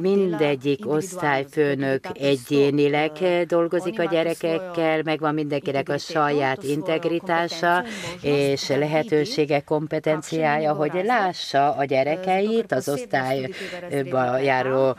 mindegyik 0.00 0.88
osztályfőnök 0.88 2.04
egyénileg 2.18 3.12
dolgozik 3.46 3.98
a 3.98 4.04
gyerekekkel, 4.04 5.02
megvan 5.12 5.34
mindenkinek 5.34 5.88
a 5.88 5.98
saját 5.98 6.62
integritása 6.62 7.84
és 8.22 8.68
lehetősége, 8.68 9.60
kompetenciája, 9.60 10.72
hogy 10.72 11.00
lássa 11.04 11.70
a 11.72 11.84
gyerekeit, 11.84 12.72
az 12.72 12.88
osztályba 12.88 14.38
járó 14.38 14.96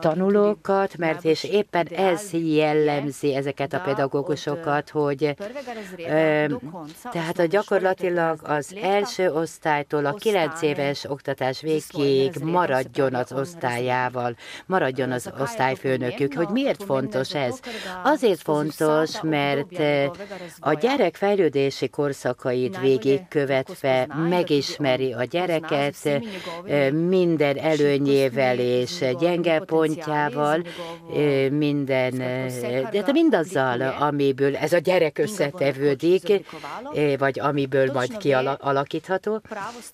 tanulókat, 0.00 0.96
mert 0.96 1.24
és 1.24 1.44
éppen 1.44 1.86
ez 1.86 2.32
jellemzi 2.32 3.34
ezeket 3.34 3.72
a 3.72 3.80
pedagógusokat, 3.80 4.90
hogy 4.90 5.34
tehát 7.12 7.38
a 7.38 7.46
gyakorlatilag 7.46 8.38
az 8.42 8.74
első 8.82 9.32
osztálytól 9.32 10.06
a 10.06 10.12
kilenc 10.12 10.62
éves 10.62 11.04
oktatás 11.04 11.60
végéig 11.60 12.32
maradjon 12.42 13.14
az 13.14 13.32
osztályával, 13.32 14.36
maradjon 14.66 15.10
az 15.12 15.30
osztályfőnökük. 15.40 16.34
Hogy 16.34 16.48
miért 16.48 16.82
fontos 16.82 17.34
ez? 17.34 17.60
Azért 18.04 18.40
fontos, 18.42 19.20
mert 19.22 19.49
mert 19.54 20.18
a 20.60 20.72
gyerek 20.72 21.16
fejlődési 21.16 21.88
korszakait 21.88 22.80
végigkövetve 22.80 24.06
megismeri 24.28 25.12
a 25.12 25.24
gyereket 25.24 26.22
minden 26.92 27.58
előnyével 27.58 28.58
és 28.58 29.04
gyenge 29.18 29.58
pontjával, 29.58 30.62
minden, 31.50 32.16
de 32.90 33.12
mindazzal, 33.12 33.80
amiből 33.80 34.56
ez 34.56 34.72
a 34.72 34.78
gyerek 34.78 35.18
összetevődik, 35.18 36.44
vagy 37.18 37.40
amiből 37.40 37.90
majd 37.92 38.16
kialakítható, 38.16 39.40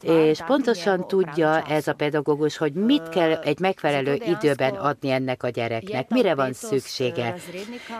és 0.02 0.38
pontosan 0.46 1.08
tudja 1.08 1.62
ez 1.62 1.88
a 1.88 1.92
pedagógus, 1.92 2.56
hogy 2.56 2.72
mit 2.72 3.08
kell 3.08 3.32
egy 3.32 3.58
megfelelő 3.58 4.18
időben 4.26 4.74
adni 4.74 5.10
ennek 5.10 5.42
a 5.42 5.48
gyereknek, 5.48 6.08
mire 6.08 6.34
van 6.34 6.52
szüksége. 6.52 7.34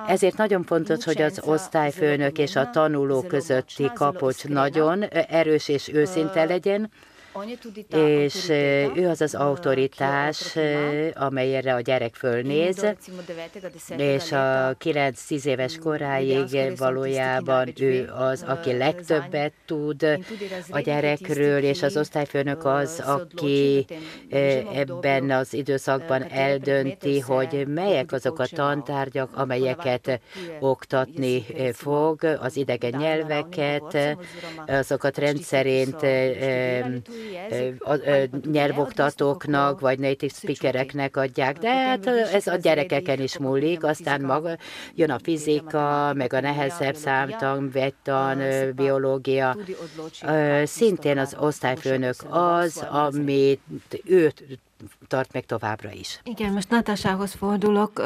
Ezért 0.09 0.37
nagyon 0.37 0.63
fontos, 0.63 1.05
hogy 1.05 1.23
az 1.23 1.41
osztályfőnök 1.47 2.39
és 2.39 2.57
a 2.57 2.71
tanuló 2.71 3.23
közötti 3.23 3.91
kapocs 3.95 4.45
nagyon 4.45 5.03
erős 5.29 5.69
és 5.69 5.89
őszinte 5.93 6.45
legyen, 6.45 6.91
és 7.91 8.49
ő 8.95 9.09
az 9.09 9.21
az 9.21 9.35
autoritás, 9.35 10.57
amelyre 11.15 11.75
a 11.75 11.81
gyerek 11.81 12.15
fölnéz, 12.15 12.87
és 13.97 14.33
a 14.33 14.77
9-10 14.85 15.45
éves 15.45 15.79
koráig 15.79 16.77
valójában 16.77 17.73
ő 17.81 18.11
az, 18.19 18.43
aki 18.43 18.77
legtöbbet 18.77 19.53
tud 19.67 20.07
a 20.69 20.81
gyerekről, 20.81 21.63
és 21.63 21.83
az 21.83 21.97
osztályfőnök 21.97 22.65
az, 22.65 23.03
aki 23.07 23.87
ebben 24.75 25.31
az 25.31 25.55
időszakban 25.55 26.23
eldönti, 26.23 27.21
hogy 27.21 27.67
melyek 27.69 28.13
azok 28.13 28.39
a 28.39 28.47
tantárgyak, 28.47 29.31
amelyeket 29.35 30.21
oktatni 30.61 31.45
fog, 31.73 32.25
az 32.41 32.57
idegen 32.57 32.95
nyelveket, 32.99 34.19
azokat 34.67 35.19
rendszerint 35.19 36.03
a 37.79 37.97
nyelvoktatóknak 38.51 39.81
vagy 39.81 39.99
native 39.99 40.33
speakereknek 40.35 41.17
adják, 41.17 41.59
de 41.59 41.75
hát 41.75 42.07
ez 42.07 42.47
a 42.47 42.57
gyerekeken 42.57 43.21
is 43.21 43.39
múlik, 43.39 43.85
aztán 43.85 44.21
maga 44.21 44.57
jön 44.95 45.11
a 45.11 45.19
fizika, 45.19 46.13
meg 46.15 46.33
a 46.33 46.41
nehezebb 46.41 46.95
számtan, 46.95 47.71
vettan, 47.71 48.43
biológia. 48.75 49.57
Szintén 50.65 51.19
az 51.19 51.37
osztályfőnök 51.39 52.17
az, 52.31 52.87
amit 52.91 53.61
őt 54.05 54.45
tart 55.07 55.33
meg 55.33 55.47
továbbra 55.47 55.91
is. 55.91 56.21
Igen, 56.23 56.53
most 56.53 56.71
Natasához 56.71 57.33
fordulok. 57.33 58.03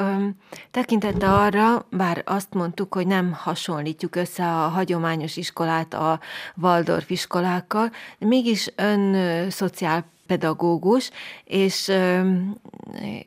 Tekintette 0.71 1.33
arra, 1.33 1.87
bár 1.91 2.23
azt 2.27 2.55
mondtuk, 2.55 2.95
hogy 2.95 3.07
nem 3.07 3.33
hasonlítjuk 3.33 4.17
össze 4.17 4.45
a 4.45 4.69
hagyományos 4.69 5.37
iskolát 5.37 5.95
a 5.95 6.21
Waldorf 6.57 7.11
iskolákkal, 7.11 7.91
de 8.19 8.27
mégis 8.27 8.73
ön 8.77 9.51
szociálpedagógus, 9.51 11.11
és 11.45 11.93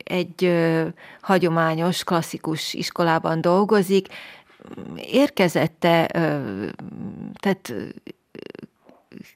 egy 0.04 0.52
hagyományos, 1.20 2.04
klasszikus 2.04 2.74
iskolában 2.74 3.40
dolgozik. 3.40 4.08
Érkezette, 4.96 6.06
tehát 7.40 7.72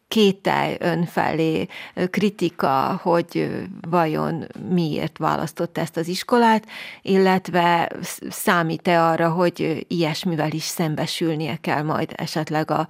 kételj 0.08 0.76
önfelé, 0.78 1.66
kritika, 2.10 3.00
hogy 3.02 3.50
vajon 3.90 4.46
miért 4.68 5.18
választott 5.18 5.78
ezt 5.78 5.96
az 5.96 6.08
iskolát, 6.08 6.66
illetve 7.02 7.90
számít-e 8.28 9.04
arra, 9.04 9.30
hogy 9.30 9.86
ilyesmivel 9.88 10.50
is 10.50 10.62
szembesülnie 10.62 11.56
kell 11.56 11.82
majd 11.82 12.12
esetleg 12.16 12.70
a, 12.70 12.88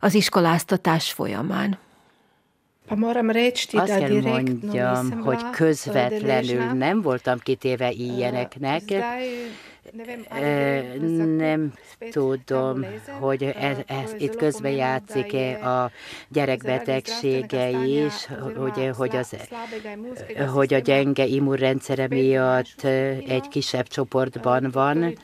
az 0.00 0.14
iskoláztatás 0.14 1.12
folyamán? 1.12 1.78
Azt 2.88 3.98
kell 3.98 4.20
mondjam, 4.20 5.20
hogy 5.20 5.50
közvetlenül 5.50 6.64
nem 6.64 7.02
voltam 7.02 7.38
kitéve 7.38 7.90
ilyeneknek, 7.90 8.82
nem 11.36 11.72
tudom, 12.10 12.84
hogy 13.20 13.42
ez, 13.42 13.76
ez 13.86 14.14
itt 14.18 14.36
közben 14.36 14.70
játszik-e 14.72 15.68
a 15.68 15.90
gyerekbetegsége 16.28 17.70
is, 17.70 18.26
hogy, 18.56 18.90
hogy, 18.96 19.16
az, 19.16 19.36
hogy 20.52 20.74
a 20.74 20.78
gyenge 20.78 21.24
immunrendszere 21.24 22.06
miatt 22.08 22.82
egy 23.28 23.48
kisebb 23.48 23.86
csoportban 23.86 24.70
van. 24.72 25.16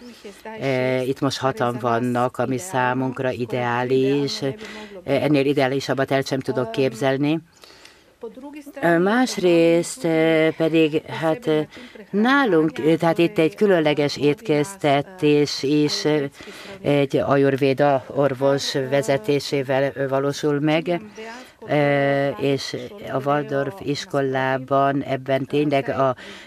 Itt 1.04 1.20
most 1.20 1.38
hatan 1.38 1.76
vannak, 1.80 2.38
ami 2.38 2.58
számunkra 2.58 3.30
ideális. 3.30 4.40
Ennél 5.04 5.46
ideálisabbat 5.46 6.10
el 6.10 6.22
sem 6.22 6.40
tudok 6.40 6.70
képzelni. 6.70 7.40
Másrészt 8.98 10.06
pedig, 10.56 11.02
hát 11.06 11.50
nálunk, 12.10 12.96
tehát 12.98 13.18
itt 13.18 13.38
egy 13.38 13.54
különleges 13.54 14.16
étkeztetés 14.16 15.62
is 15.62 16.04
egy 16.80 17.16
ajurvéda 17.16 18.04
orvos 18.06 18.72
vezetésével 18.72 20.08
valósul 20.08 20.60
meg, 20.60 21.00
és 22.40 22.76
a 23.12 23.22
Waldorf 23.24 23.74
iskolában 23.80 25.02
ebben 25.02 25.44
tényleg 25.44 25.94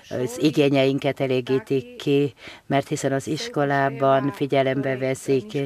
az 0.09 0.37
igényeinket 0.39 1.19
elégítik 1.19 1.95
ki, 1.95 2.33
mert 2.65 2.87
hiszen 2.87 3.11
az 3.11 3.27
iskolában 3.27 4.31
figyelembe 4.31 4.97
veszik 4.97 5.57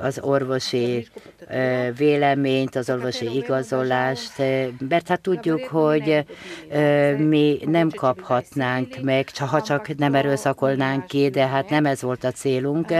az 0.00 0.18
orvosi 0.20 1.08
véleményt, 1.96 2.76
az 2.76 2.90
orvosi 2.90 3.36
igazolást, 3.36 4.38
mert 4.88 5.08
hát 5.08 5.20
tudjuk, 5.20 5.64
hogy 5.64 6.24
mi 7.18 7.58
nem 7.66 7.90
kaphatnánk 7.90 9.00
meg, 9.02 9.28
ha 9.38 9.62
csak 9.62 9.96
nem 9.96 10.14
erőszakolnánk 10.14 11.06
ki, 11.06 11.28
de 11.28 11.46
hát 11.46 11.70
nem 11.70 11.86
ez 11.86 12.02
volt 12.02 12.24
a 12.24 12.30
célunk, 12.30 12.92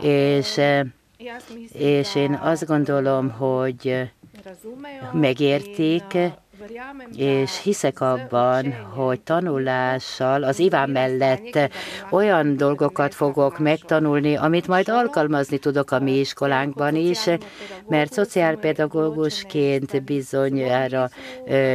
és, 0.00 0.60
és 1.72 2.14
én 2.14 2.38
azt 2.42 2.66
gondolom, 2.66 3.30
hogy 3.30 4.10
megértik, 5.12 6.18
és 7.16 7.62
hiszek 7.62 8.00
abban, 8.00 8.72
hogy 8.72 9.20
tanulással 9.20 10.42
az 10.42 10.58
Iván 10.58 10.90
mellett 10.90 11.58
olyan 12.10 12.56
dolgokat 12.56 13.14
fogok 13.14 13.58
megtanulni, 13.58 14.36
amit 14.36 14.66
majd 14.66 14.88
alkalmazni 14.88 15.58
tudok 15.58 15.90
a 15.90 15.98
mi 16.00 16.18
iskolánkban 16.18 16.96
is, 16.96 17.26
mert 17.88 18.12
szociálpedagógusként 18.12 20.04
bizonyára 20.04 21.08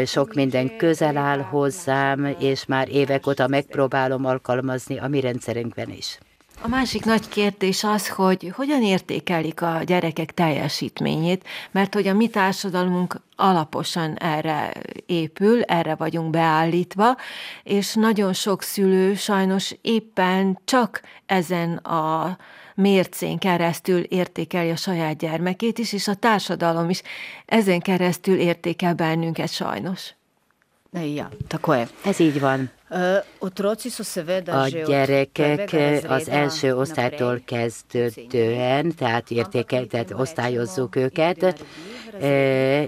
sok 0.06 0.34
minden 0.34 0.78
közel 0.78 1.18
áll 1.18 1.40
hozzám, 1.40 2.36
és 2.40 2.66
már 2.66 2.90
évek 2.90 3.28
óta 3.28 3.48
megpróbálom 3.48 4.26
alkalmazni 4.26 4.98
a 4.98 5.08
mi 5.08 5.20
rendszerünkben 5.20 5.90
is. 5.90 6.20
A 6.62 6.68
másik 6.68 7.06
nagy 7.06 7.28
kérdés 7.28 7.84
az, 7.84 8.10
hogy 8.10 8.52
hogyan 8.56 8.84
értékelik 8.84 9.62
a 9.62 9.82
gyerekek 9.86 10.34
teljesítményét, 10.34 11.48
mert 11.72 11.94
hogy 11.94 12.08
a 12.08 12.14
mi 12.14 12.28
társadalmunk 12.28 13.22
alaposan 13.36 14.16
erre 14.18 14.72
épül, 15.06 15.62
erre 15.62 15.96
vagyunk 15.96 16.30
beállítva, 16.30 17.18
és 17.64 17.94
nagyon 17.94 18.34
sok 18.34 18.62
szülő 18.62 19.16
sajnos 19.16 19.76
éppen 19.82 20.60
csak 20.66 21.02
ezen 21.26 21.76
a 21.76 22.38
mércén 22.76 23.38
keresztül 23.38 24.00
értékeli 24.00 24.70
a 24.70 24.76
saját 24.76 25.18
gyermekét 25.18 25.78
is, 25.78 25.94
és 25.94 26.08
a 26.08 26.16
társadalom 26.16 26.90
is 26.90 27.02
ezen 27.46 27.80
keresztül 27.80 28.38
értékel 28.38 28.94
bennünket 28.94 29.52
sajnos. 29.52 30.14
Ja, 31.04 31.30
tako 31.48 31.74
Ez 32.04 32.20
így 32.20 32.40
van. 32.40 32.72
A 34.48 34.68
gyerekek 34.68 35.76
az 36.08 36.30
első 36.30 36.76
osztálytól 36.76 37.42
kezdődően, 37.46 38.96
tehát 38.96 39.32
értékeltet 39.32 40.14
osztályozzuk 40.18 40.96
őket, 40.96 41.66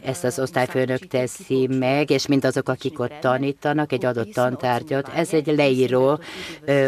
ezt 0.03 0.23
az 0.23 0.39
osztályfőnök 0.39 1.07
teszi 1.07 1.67
meg, 1.67 2.09
és 2.09 2.28
mindazok, 2.28 2.69
akik 2.69 2.99
ott 2.99 3.13
tanítanak 3.21 3.91
egy 3.91 4.05
adott 4.05 4.34
tantárgyat. 4.34 5.07
Ez 5.15 5.34
egy 5.34 5.47
leíró 5.47 6.19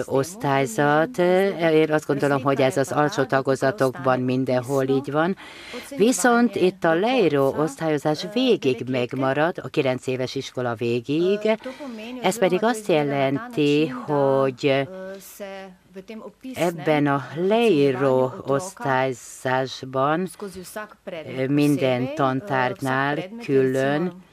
osztályzat. 0.05 1.17
Én 1.73 1.91
azt 1.91 2.05
gondolom, 2.05 2.41
hogy 2.43 2.61
ez 2.61 2.77
az 2.77 2.91
alsó 2.91 3.23
tagozatokban 3.23 4.19
mindenhol 4.19 4.87
így 4.87 5.11
van. 5.11 5.37
Viszont 5.97 6.55
itt 6.55 6.83
a 6.83 6.93
leíró 6.93 7.55
osztályozás 7.57 8.25
végig 8.33 8.83
megmarad, 8.89 9.57
a 9.63 9.67
9 9.67 10.07
éves 10.07 10.35
iskola 10.35 10.73
végig. 10.73 11.39
Ez 12.21 12.37
pedig 12.37 12.59
azt 12.61 12.87
jelenti, 12.87 13.87
hogy 13.87 14.87
Ebben 16.53 17.07
a 17.07 17.27
leíró 17.35 18.33
osztályzásban 18.47 20.29
minden 21.47 22.15
tantárnál 22.15 23.17
külön 23.43 24.27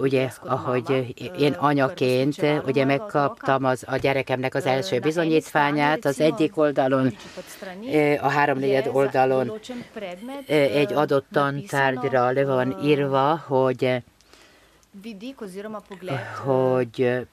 ugye, 0.00 0.28
ahogy 0.40 1.16
én 1.38 1.52
anyaként, 1.52 2.36
ugye 2.66 2.84
megkaptam 2.84 3.64
az, 3.64 3.84
a 3.86 3.96
gyerekemnek 3.96 4.54
az 4.54 4.66
első 4.66 4.98
bizonyítványát, 4.98 6.04
az 6.04 6.20
egyik 6.20 6.56
oldalon, 6.56 7.16
a 8.20 8.28
háromnegyed 8.28 8.88
oldalon 8.92 9.52
egy 10.46 10.92
adott 10.92 11.26
tantárgyra 11.32 12.30
le 12.30 12.44
van 12.44 12.84
írva, 12.84 13.42
hogy 13.46 14.02
hogy 16.44 17.26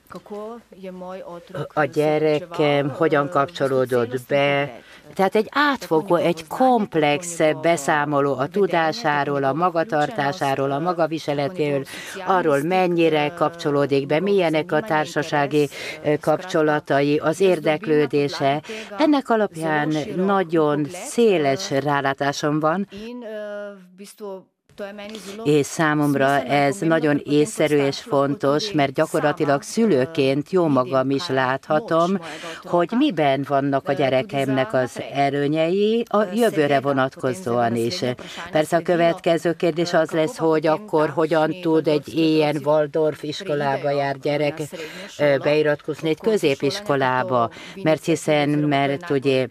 a 1.74 1.86
gyerekem 1.86 2.90
hogyan 2.90 3.30
kapcsolódott 3.30 4.28
be. 4.28 4.82
Tehát 5.14 5.36
egy 5.36 5.48
átfogó, 5.52 6.16
egy 6.16 6.48
komplex 6.48 7.40
beszámoló 7.62 8.38
a 8.38 8.48
tudásáról, 8.48 9.44
a 9.44 9.54
magatartásáról, 9.54 10.72
a 10.72 10.80
magaviseletéről, 10.80 11.84
arról 12.26 12.62
mennyire 12.62 13.34
kapcsolódik 13.34 14.06
be, 14.06 14.20
milyenek 14.20 14.72
a 14.72 14.82
társasági 14.82 15.70
kapcsolatai, 16.20 17.18
az 17.18 17.40
érdeklődése. 17.40 18.62
Ennek 18.98 19.30
alapján 19.30 19.94
nagyon 20.16 20.86
széles 20.90 21.72
rálátásom 21.72 22.60
van, 22.60 22.88
és 25.44 25.66
számomra 25.66 26.44
ez 26.44 26.78
nagyon 26.78 27.22
észszerű 27.24 27.78
és 27.78 28.00
fontos, 28.00 28.72
mert 28.72 28.94
gyakorlatilag 28.94 29.62
szülőként 29.62 30.52
jó 30.52 30.68
magam 30.68 31.10
is 31.10 31.28
láthatom, 31.28 32.20
hogy 32.64 32.90
miben 32.98 33.46
vannak 33.48 33.88
a 33.88 33.94
gyerekemnek 33.94 34.74
az 34.74 35.00
erőnyei 35.14 36.04
a 36.08 36.24
jövőre 36.34 36.80
vonatkozóan 36.80 37.76
is. 37.76 38.04
Persze 38.52 38.78
a 38.78 38.82
következő 38.82 39.54
kérdés 39.54 39.94
az 39.94 40.12
lesz, 40.12 40.38
hogy 40.38 40.68
akkor 40.68 41.10
hogyan 41.10 41.56
tud 41.62 41.88
egy 41.88 42.08
ilyen 42.08 42.62
Waldorf 42.64 43.24
iskolába 43.24 43.90
jár 43.90 44.18
gyerek 44.18 44.62
beiratkozni 45.44 46.10
egy 46.10 46.20
középiskolába, 46.20 47.50
mert 47.84 48.06
hiszen, 48.06 48.50
mert 48.50 49.10
ugye 49.10 49.48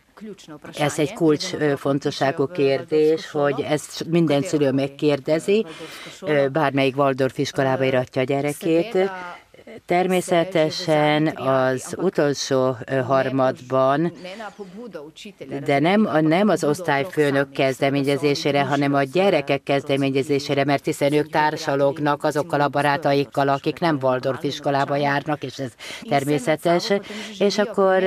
ez 0.79 0.99
egy 0.99 1.13
kulcsfontosságú 1.13 2.47
kérdés, 2.47 3.31
hogy 3.31 3.61
ezt 3.61 4.05
minden 4.09 4.43
szülő 4.43 4.73
megkérdezi, 4.73 5.67
bármelyik 6.53 6.97
Waldorf 6.97 7.39
iskolába 7.39 7.85
iratja 7.85 8.23
a 8.23 8.25
gyerekét, 8.25 9.11
Természetesen 9.87 11.27
az 11.37 11.95
utolsó 11.99 12.77
harmadban, 13.07 14.13
de 15.65 15.79
nem, 15.79 16.09
nem 16.21 16.49
az 16.49 16.65
osztályfőnök 16.65 17.51
kezdeményezésére, 17.51 18.63
hanem 18.65 18.95
a 18.95 19.03
gyerekek 19.03 19.63
kezdeményezésére, 19.63 20.65
mert 20.65 20.85
hiszen 20.85 21.13
ők 21.13 21.31
társalognak 21.31 22.25
azokkal 22.25 22.61
a 22.61 22.69
barátaikkal, 22.69 23.49
akik 23.49 23.79
nem 23.79 23.99
Waldorf 24.03 24.43
iskolába 24.43 24.97
járnak, 24.97 25.43
és 25.43 25.59
ez 25.59 25.71
természetes, 26.09 26.93
és 27.39 27.59
akkor 27.59 28.03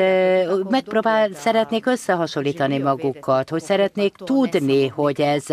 megpróbál, 0.69 1.29
szeretnék 1.33 1.85
összehasonlítani 1.85 2.77
magukat, 2.77 3.49
hogy 3.49 3.61
szeretnék 3.61 4.15
tudni, 4.15 4.87
hogy 4.87 5.21
ez, 5.21 5.45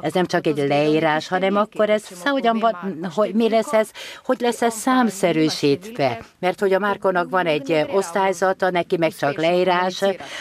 ez 0.00 0.12
nem 0.12 0.26
csak 0.26 0.46
egy 0.46 0.64
leírás, 0.68 1.28
hanem 1.28 1.56
akkor 1.56 1.90
ez 1.90 2.04
hogyan 2.24 2.76
hogy 3.14 3.34
mi 3.34 3.48
lesz 3.48 3.72
ez, 3.72 3.90
hogy 4.24 4.40
lesz 4.40 4.62
ez 4.62 4.74
számszerű 4.74 5.48
be, 5.96 6.18
Mert 6.38 6.60
hogy 6.60 6.72
a 6.72 6.78
Márkonak 6.78 7.30
van 7.30 7.46
egy 7.46 7.86
osztályzata, 7.92 8.70
neki 8.70 8.96
meg 8.96 9.14
csak 9.14 9.36
leírás, 9.36 10.00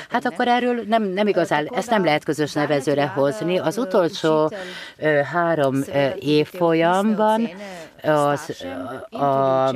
hát 0.10 0.26
akkor 0.26 0.48
erről 0.48 0.84
nem, 0.88 1.04
nem 1.04 1.28
igazán, 1.28 1.70
ezt 1.76 1.90
nem 1.90 2.04
lehet 2.04 2.24
közös 2.24 2.54
nevezőre 2.54 3.08
hozni. 3.08 3.60
Az 3.60 3.78
utolsó 3.78 4.52
három 5.34 5.84
évfolyamban 6.20 7.50
az, 8.04 8.66
a, 9.10 9.68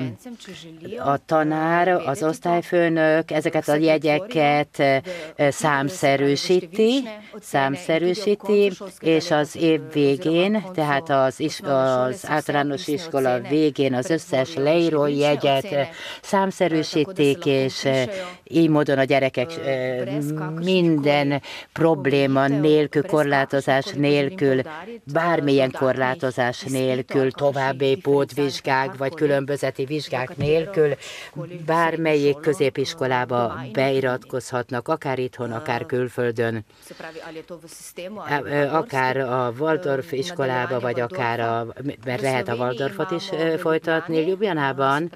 a 0.98 1.18
tanár, 1.26 1.88
az 1.88 2.24
osztályfőnök 2.24 3.32
ezeket 3.32 3.68
a 3.68 3.76
jegyeket 3.76 4.84
számszerűsíti, 5.38 7.04
számszerűsíti, 7.40 8.72
és 9.00 9.32
az 9.32 9.56
év 9.56 9.82
végén, 9.94 10.64
tehát 10.74 11.10
az, 11.10 11.40
is, 11.40 11.60
az 11.62 12.26
általános 12.28 12.88
iskola 12.88 13.40
végén 13.40 13.94
az 13.94 14.10
összes 14.10 14.56
leíró 14.56 15.06
jegyet 15.06 15.68
számszerűsítik, 16.22 17.46
és 17.46 17.88
így 18.44 18.70
módon 18.70 18.98
a 18.98 19.04
gyerekek 19.04 19.52
minden 20.56 21.42
probléma 21.74 22.48
nélkül, 22.48 23.04
korlátozás 23.04 23.86
nélkül, 23.86 24.62
bármilyen 25.14 25.72
korlátozás 25.72 26.62
nélkül 26.64 27.32
további 27.32 27.96
pótvizsgák 28.18 28.98
vagy 28.98 29.14
különbözeti 29.14 29.86
vizsgák 29.86 30.38
nélkül 30.38 30.96
bármelyik 31.66 32.40
középiskolába 32.40 33.56
beiratkozhatnak, 33.74 34.88
akár 34.88 35.20
itthon, 35.20 35.52
akár 35.52 35.86
külföldön, 35.86 36.66
akár 38.72 39.18
a 39.18 39.54
Waldorf 39.60 40.12
iskolába, 40.12 40.80
vagy 40.80 41.00
akár 41.00 41.40
a, 41.40 41.68
mert 42.06 42.22
lehet 42.22 42.48
a 42.48 42.56
Waldorfot 42.56 43.12
is 43.12 43.30
folytatni. 43.60 44.28
Ljubljanában 44.28 45.12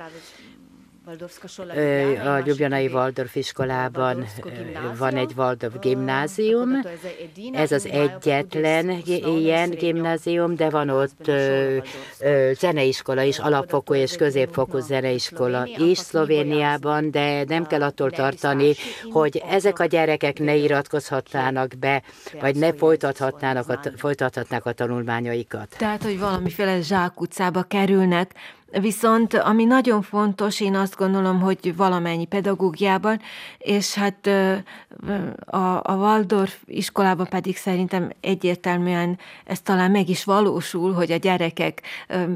a 2.26 2.42
Ljubljanai 2.46 2.88
Waldorf 2.88 3.36
iskolában 3.36 4.26
van 4.98 5.16
egy 5.16 5.34
Waldorf 5.36 5.74
gimnázium. 5.80 6.70
Ez 7.52 7.72
az 7.72 7.86
egyetlen 7.86 8.90
ilyen 9.06 9.70
gimnázium, 9.70 10.56
de 10.56 10.70
van 10.70 10.90
ott 10.90 11.32
zeneiskola 12.54 13.22
is, 13.22 13.40
alapfokú 13.40 13.94
és 13.94 14.16
középfokú 14.16 14.80
zeneiskola 14.80 15.68
is 15.78 15.98
Szlovéniában, 15.98 17.12
de 17.12 17.44
nem 17.48 17.68
kell 17.68 17.84
attól 17.84 18.12
tartani, 18.12 18.74
hogy 19.12 19.44
ezek 19.50 19.80
a 19.80 19.86
gyerekek 19.86 20.40
ne 20.40 20.56
iratkozhatnának 20.56 21.74
be, 21.80 22.04
vagy 22.42 22.56
ne 22.56 22.74
folytathatnának 22.74 23.70
a, 23.70 23.80
folytathatnák 23.98 24.66
a 24.66 24.72
tanulmányaikat. 24.72 25.76
Tehát, 25.78 26.04
hogy 26.04 26.20
valamiféle 26.20 26.82
zsákutcába 26.82 27.64
kerülnek, 27.64 28.32
Viszont 28.80 29.34
ami 29.34 29.64
nagyon 29.64 30.02
fontos, 30.02 30.60
én 30.60 30.76
azt 30.76 30.96
gondolom, 30.96 31.40
hogy 31.40 31.76
valamennyi 31.76 32.26
pedagógiában, 32.26 33.22
és 33.58 33.94
hát 33.94 34.28
a, 35.46 35.80
a 35.84 35.96
Waldorf 35.96 36.58
iskolában 36.66 37.28
pedig 37.30 37.58
szerintem 37.58 38.10
egyértelműen 38.20 39.20
ez 39.46 39.62
talán 39.62 39.92
meg 39.92 40.10
is 40.10 40.24
valósul, 40.24 40.94
hogy 40.94 41.12
a 41.12 41.18
gyerekek 41.18 41.82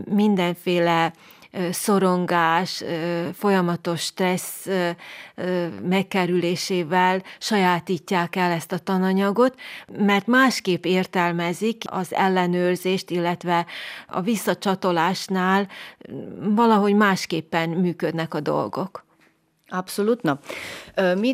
mindenféle 0.09 1.13
szorongás, 1.71 2.83
folyamatos 3.33 4.01
stressz 4.01 4.67
megkerülésével 5.81 7.23
sajátítják 7.39 8.35
el 8.35 8.51
ezt 8.51 8.71
a 8.71 8.77
tananyagot, 8.77 9.59
mert 9.97 10.27
másképp 10.27 10.85
értelmezik 10.85 11.83
az 11.85 12.13
ellenőrzést, 12.13 13.09
illetve 13.09 13.65
a 14.07 14.21
visszacsatolásnál 14.21 15.67
valahogy 16.39 16.93
másképpen 16.95 17.69
működnek 17.69 18.33
a 18.33 18.39
dolgok. 18.39 19.05
Absolutno. 19.67 20.37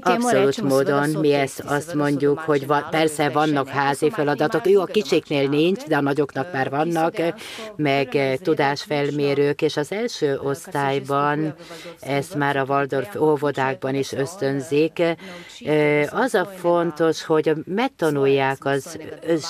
Abszolút 0.02 0.62
módon 0.62 1.10
mi 1.10 1.34
ezt 1.34 1.60
azt 1.60 1.94
mondjuk, 1.94 2.40
hogy 2.40 2.68
va, 2.68 2.88
persze 2.90 3.30
vannak 3.30 3.68
házi 3.68 4.10
feladatok, 4.10 4.70
jó, 4.70 4.82
a 4.82 4.86
kicsiknél 4.86 5.50
nincs, 5.50 5.84
de 5.84 5.98
a 5.98 6.02
nagyoknak 6.02 6.54
már 6.54 6.70
vannak, 6.70 7.16
meg 7.76 8.38
tudásfelmérők, 8.44 9.62
és 9.62 9.78
az 9.78 9.92
első 9.92 10.40
osztályban, 10.44 11.56
ezt 12.00 12.36
már 12.36 12.58
a 12.58 12.64
Waldorf 12.64 13.16
óvodákban 13.16 13.96
is 13.96 14.12
ösztönzik, 14.12 15.02
az 16.10 16.34
a 16.34 16.46
fontos, 16.46 17.24
hogy 17.24 17.54
megtanulják 17.66 18.66
az 18.66 18.98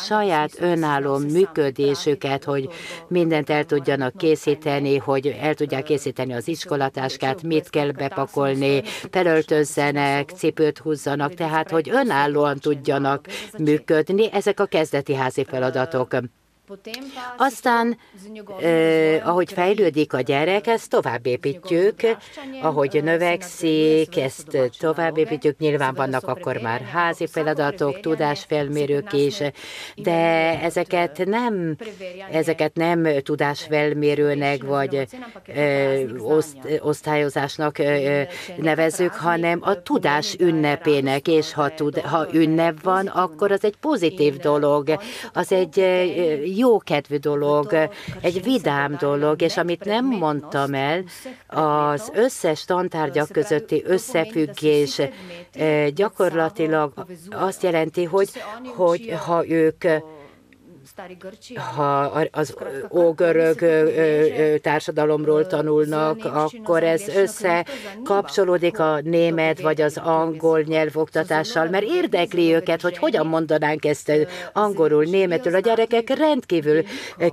saját 0.05 0.51
önálló 0.59 1.17
működésüket, 1.17 2.43
hogy 2.43 2.69
mindent 3.07 3.49
el 3.49 3.63
tudjanak 3.63 4.17
készíteni, 4.17 4.97
hogy 4.97 5.35
el 5.41 5.53
tudják 5.53 5.83
készíteni 5.83 6.33
az 6.33 6.47
iskolatáskát, 6.47 7.43
mit 7.43 7.69
kell 7.69 7.91
bepakolni, 7.91 8.81
felöltözzenek, 9.11 9.99
menjenek, 10.01 10.29
cipőt 10.29 10.77
húzzanak, 10.77 11.33
tehát 11.33 11.69
hogy 11.69 11.89
önállóan 11.89 12.59
tudjanak 12.59 13.27
működni. 13.57 14.31
Ezek 14.31 14.59
a 14.59 14.65
kezdeti 14.65 15.13
házi 15.15 15.43
feladatok. 15.43 16.15
Aztán, 17.37 17.97
eh, 18.61 19.27
ahogy 19.27 19.53
fejlődik 19.53 20.13
a 20.13 20.21
gyerek, 20.21 20.67
ezt 20.67 20.89
tovább 20.89 21.25
építjük, 21.25 21.95
ahogy 22.61 23.03
növekszik, 23.03 24.17
ezt 24.17 24.57
tovább 24.79 25.17
építjük, 25.17 25.57
nyilván 25.57 25.93
vannak 25.93 26.27
akkor 26.27 26.57
már 26.57 26.81
házi 26.81 27.27
feladatok, 27.27 27.99
tudásfelmérők 27.99 29.13
is, 29.13 29.37
de 29.95 30.11
ezeket 30.61 31.25
nem, 31.25 31.75
ezeket 32.31 32.75
nem 32.75 33.07
tudásfelmérőnek 33.23 34.63
vagy 34.63 35.07
eh, 35.45 36.01
oszt, 36.19 36.57
osztályozásnak 36.79 37.79
eh, 37.79 38.27
nevezzük, 38.57 39.13
hanem 39.13 39.59
a 39.61 39.81
tudás 39.81 40.35
ünnepének, 40.39 41.27
és 41.27 41.53
ha, 41.53 41.73
tud, 41.73 41.99
ha 41.99 42.27
ünnep 42.33 42.83
van, 42.83 43.07
akkor 43.07 43.51
az 43.51 43.63
egy 43.63 43.75
pozitív 43.75 44.37
dolog, 44.37 44.99
az 45.33 45.51
egy 45.51 45.79
jókedvű 46.61 47.17
dolog, 47.17 47.89
egy 48.21 48.43
vidám 48.43 48.95
dolog, 48.99 49.41
és 49.41 49.57
amit 49.57 49.85
nem 49.85 50.05
mondtam 50.05 50.73
el, 50.73 51.03
az 51.47 52.11
összes 52.13 52.65
tantárgyak 52.65 53.29
közötti 53.31 53.83
összefüggés 53.85 55.01
gyakorlatilag 55.93 57.05
azt 57.29 57.63
jelenti, 57.63 58.03
hogy, 58.03 58.29
hogy 58.75 59.13
ha 59.25 59.47
ők 59.47 59.83
ha 61.75 61.99
az 62.31 62.55
ógörög 62.91 63.59
társadalomról 64.61 65.47
tanulnak, 65.47 66.25
akkor 66.25 66.83
ez 66.83 67.07
összekapcsolódik 67.07 68.79
a 68.79 68.99
német 69.03 69.61
vagy 69.61 69.81
az 69.81 69.97
angol 69.97 70.61
nyelvoktatással, 70.61 71.69
mert 71.69 71.85
érdekli 71.85 72.53
őket, 72.53 72.81
hogy 72.81 72.97
hogyan 72.97 73.27
mondanánk 73.27 73.85
ezt 73.85 74.11
angolul, 74.53 75.03
németül. 75.03 75.55
A 75.55 75.59
gyerekek 75.59 76.09
rendkívül 76.09 76.83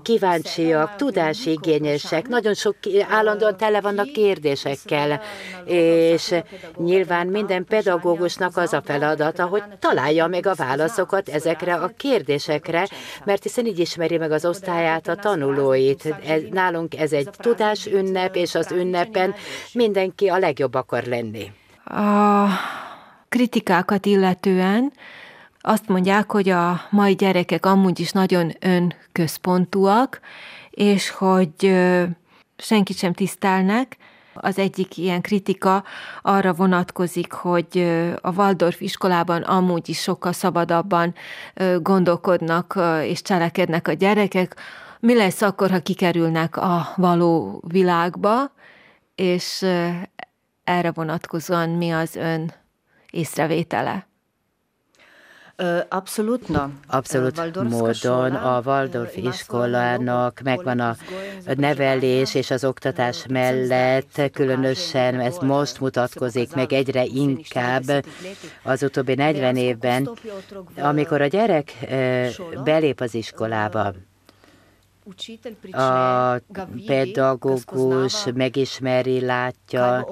kíváncsiak, 0.03 0.97
tudásigényesek, 0.97 2.29
nagyon 2.29 2.55
sok 2.55 2.77
állandóan 3.09 3.57
tele 3.57 3.81
vannak 3.81 4.13
kérdésekkel, 4.13 5.21
és 5.65 6.35
nyilván 6.77 7.27
minden 7.27 7.65
pedagógusnak 7.65 8.57
az 8.57 8.73
a 8.73 8.83
feladata, 8.85 9.47
hogy 9.47 9.63
találja 9.79 10.27
meg 10.27 10.47
a 10.47 10.55
válaszokat 10.55 11.29
ezekre 11.29 11.75
a 11.75 11.91
kérdésekre, 11.97 12.89
mert 13.25 13.45
hiszen 13.49 13.67
így 13.67 13.79
ismeri 13.79 14.17
meg 14.17 14.31
az 14.31 14.45
osztályát, 14.45 15.09
a 15.09 15.15
tanulóit. 15.15 16.15
Ez, 16.27 16.43
nálunk 16.51 16.97
ez 16.99 17.13
egy 17.13 17.29
tudásünnep, 17.37 18.37
és 18.37 18.55
az 18.55 18.73
ünnepen 18.73 19.35
mindenki 19.73 20.29
a 20.29 20.39
legjobb 20.39 20.75
akar 20.75 21.05
lenni. 21.05 21.53
A 21.85 22.47
kritikákat 23.29 24.07
illetően 24.07 24.93
azt 25.61 25.89
mondják, 25.89 26.31
hogy 26.31 26.49
a 26.49 26.81
mai 26.91 27.15
gyerekek 27.15 27.67
amúgy 27.67 28.01
is 28.01 28.13
nagyon 28.13 28.53
önközpontúak, 28.61 30.21
és 30.71 31.11
hogy 31.11 31.77
senkit 32.57 32.97
sem 32.97 33.13
tisztelnek, 33.13 33.97
az 34.41 34.59
egyik 34.59 34.97
ilyen 34.97 35.20
kritika 35.20 35.84
arra 36.22 36.53
vonatkozik, 36.53 37.32
hogy 37.32 37.78
a 38.20 38.32
Waldorf 38.32 38.80
iskolában 38.80 39.43
amúgy 39.43 39.89
is 39.89 40.01
sokkal 40.01 40.32
szabadabban 40.32 41.14
gondolkodnak 41.82 42.78
és 43.03 43.22
cselekednek 43.22 43.89
a 43.89 43.93
gyerekek. 43.93 44.57
Mi 45.01 45.14
lesz 45.14 45.43
akkor, 45.43 45.70
ha 45.70 45.78
kikerülnek 45.80 46.57
a 46.57 46.93
való 46.97 47.62
világba, 47.66 48.53
és 49.14 49.66
erre 50.64 50.91
vonatkozóan 50.91 51.68
mi 51.68 51.91
az 51.91 52.16
ön 52.16 52.53
észrevétele? 53.11 54.07
Abszolút. 55.89 56.47
Abszolút 56.87 57.63
módon 57.63 58.35
a 58.35 58.61
Waldorf 58.65 59.17
iskolának 59.17 60.41
megvan 60.45 60.81
a 60.81 60.97
nevelés 61.57 62.35
és 62.35 62.51
az 62.51 62.65
oktatás 62.65 63.25
mellett, 63.29 64.31
különösen 64.33 65.21
ez 65.21 65.37
most 65.39 65.81
mutatkozik 65.81 66.55
meg 66.55 66.73
egyre 66.73 67.05
inkább 67.05 68.05
az 68.63 68.83
utóbbi 68.83 69.15
40 69.15 69.57
évben, 69.57 70.11
amikor 70.77 71.21
a 71.21 71.27
gyerek 71.27 71.73
belép 72.65 73.01
az 73.01 73.15
iskolába, 73.15 73.95
a 75.73 76.41
pedagógus 76.87 78.25
megismeri, 78.35 79.21
látja, 79.21 80.07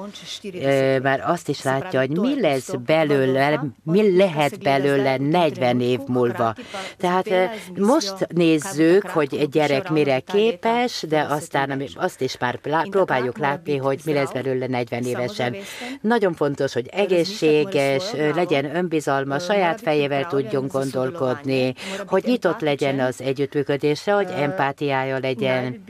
már 1.03 1.23
azt 1.27 1.49
is 1.49 1.63
látja, 1.63 2.01
hogy 2.01 2.11
mi 2.11 2.41
lesz 2.41 2.71
belőle, 2.87 3.65
mi 3.83 4.17
lehet 4.17 4.63
belőle 4.63 5.17
40 5.17 5.81
év 5.81 6.01
múlva. 6.07 6.55
Tehát 6.97 7.29
most 7.77 8.27
nézzük, 8.29 9.07
hogy 9.07 9.35
egy 9.35 9.49
gyerek 9.49 9.91
mire 9.91 10.21
képes, 10.21 11.05
de 11.09 11.21
aztán 11.21 11.83
azt 11.95 12.21
is 12.21 12.39
már 12.39 12.59
próbáljuk 12.91 13.39
látni, 13.39 13.77
hogy 13.77 14.01
mi 14.05 14.13
lesz 14.13 14.33
belőle 14.33 14.67
40 14.67 15.03
évesen. 15.03 15.57
Nagyon 16.01 16.35
fontos, 16.35 16.73
hogy 16.73 16.89
egészséges, 16.93 18.13
legyen 18.35 18.77
önbizalma, 18.77 19.39
saját 19.39 19.81
fejével 19.81 20.27
tudjon 20.27 20.67
gondolkodni, 20.67 21.75
hogy 22.07 22.25
nyitott 22.27 22.61
legyen 22.61 23.01
az 23.01 23.21
együttműködésre, 23.21 24.13
hogy 24.13 24.29
empátia 24.37 24.86
empátiája 24.91 25.19
legyen, 25.19 25.85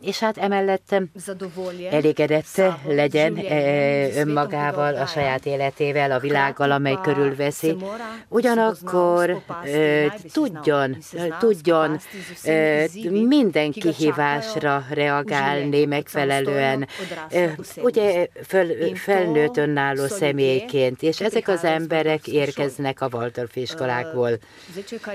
és 0.00 0.18
hát 0.18 0.38
emellett 0.38 0.94
elégedett 1.90 2.62
legyen 2.86 3.38
önmagával, 4.16 4.94
a 4.94 5.06
saját 5.06 5.46
életével, 5.46 6.10
a 6.10 6.18
világgal, 6.18 6.70
amely 6.70 6.98
körülveszi. 7.02 7.76
Ugyanakkor 8.28 9.42
tudjon, 10.32 10.96
tudjon 11.38 11.98
minden 13.10 13.72
kihívásra 13.72 14.84
reagálni 14.90 15.84
megfelelően, 15.84 16.88
ugye 17.76 18.28
fel, 18.42 18.66
felnőtt 18.94 19.56
önálló 19.56 20.06
személyként, 20.06 21.02
és 21.02 21.20
ezek 21.20 21.48
az 21.48 21.64
emberek 21.64 22.26
érkeznek 22.26 23.00
a 23.00 23.08
Waldorf 23.12 23.56
iskolákból. 23.56 24.30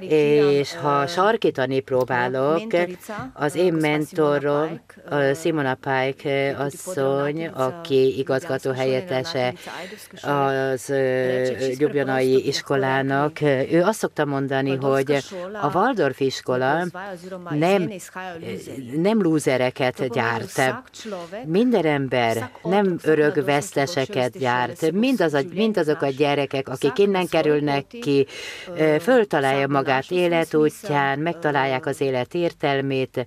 És 0.09 0.75
ha 0.75 1.07
sarkítani 1.07 1.79
próbálok, 1.79 2.28
gondolok. 2.31 2.89
Az 3.33 3.55
én 3.55 3.73
mentorom, 3.73 4.81
Simona 5.35 5.73
Pike 5.75 6.55
asszony, 6.57 7.47
aki 7.47 8.17
igazgató 8.17 8.71
helyettese 8.71 9.53
az 10.21 10.93
Ljubljanai 11.77 12.47
iskolának, 12.47 13.41
ő 13.71 13.81
azt 13.83 13.99
szokta 13.99 14.25
mondani, 14.25 14.75
hogy 14.75 15.23
a 15.61 15.71
Waldorf 15.73 16.19
iskola 16.19 16.85
nem, 17.49 17.91
nem 18.95 19.21
lúzereket 19.21 20.07
gyárt. 20.07 20.61
Minden 21.45 21.85
ember 21.85 22.49
nem 22.63 22.97
örök 23.03 23.45
veszteseket 23.45 24.37
gyárt. 24.37 24.91
Mindaz 24.91 25.33
a, 25.33 25.39
mindazok 25.53 26.01
a 26.01 26.07
gyerekek, 26.07 26.69
akik 26.69 26.97
innen 26.97 27.27
kerülnek 27.27 27.85
ki, 27.87 28.27
föltalálja 28.99 29.67
magát 29.67 30.11
életútján, 30.11 31.19
megtalálják 31.19 31.85
az 31.85 32.01
élet 32.01 32.18
élet 32.19 32.33
értelmét, 32.33 33.25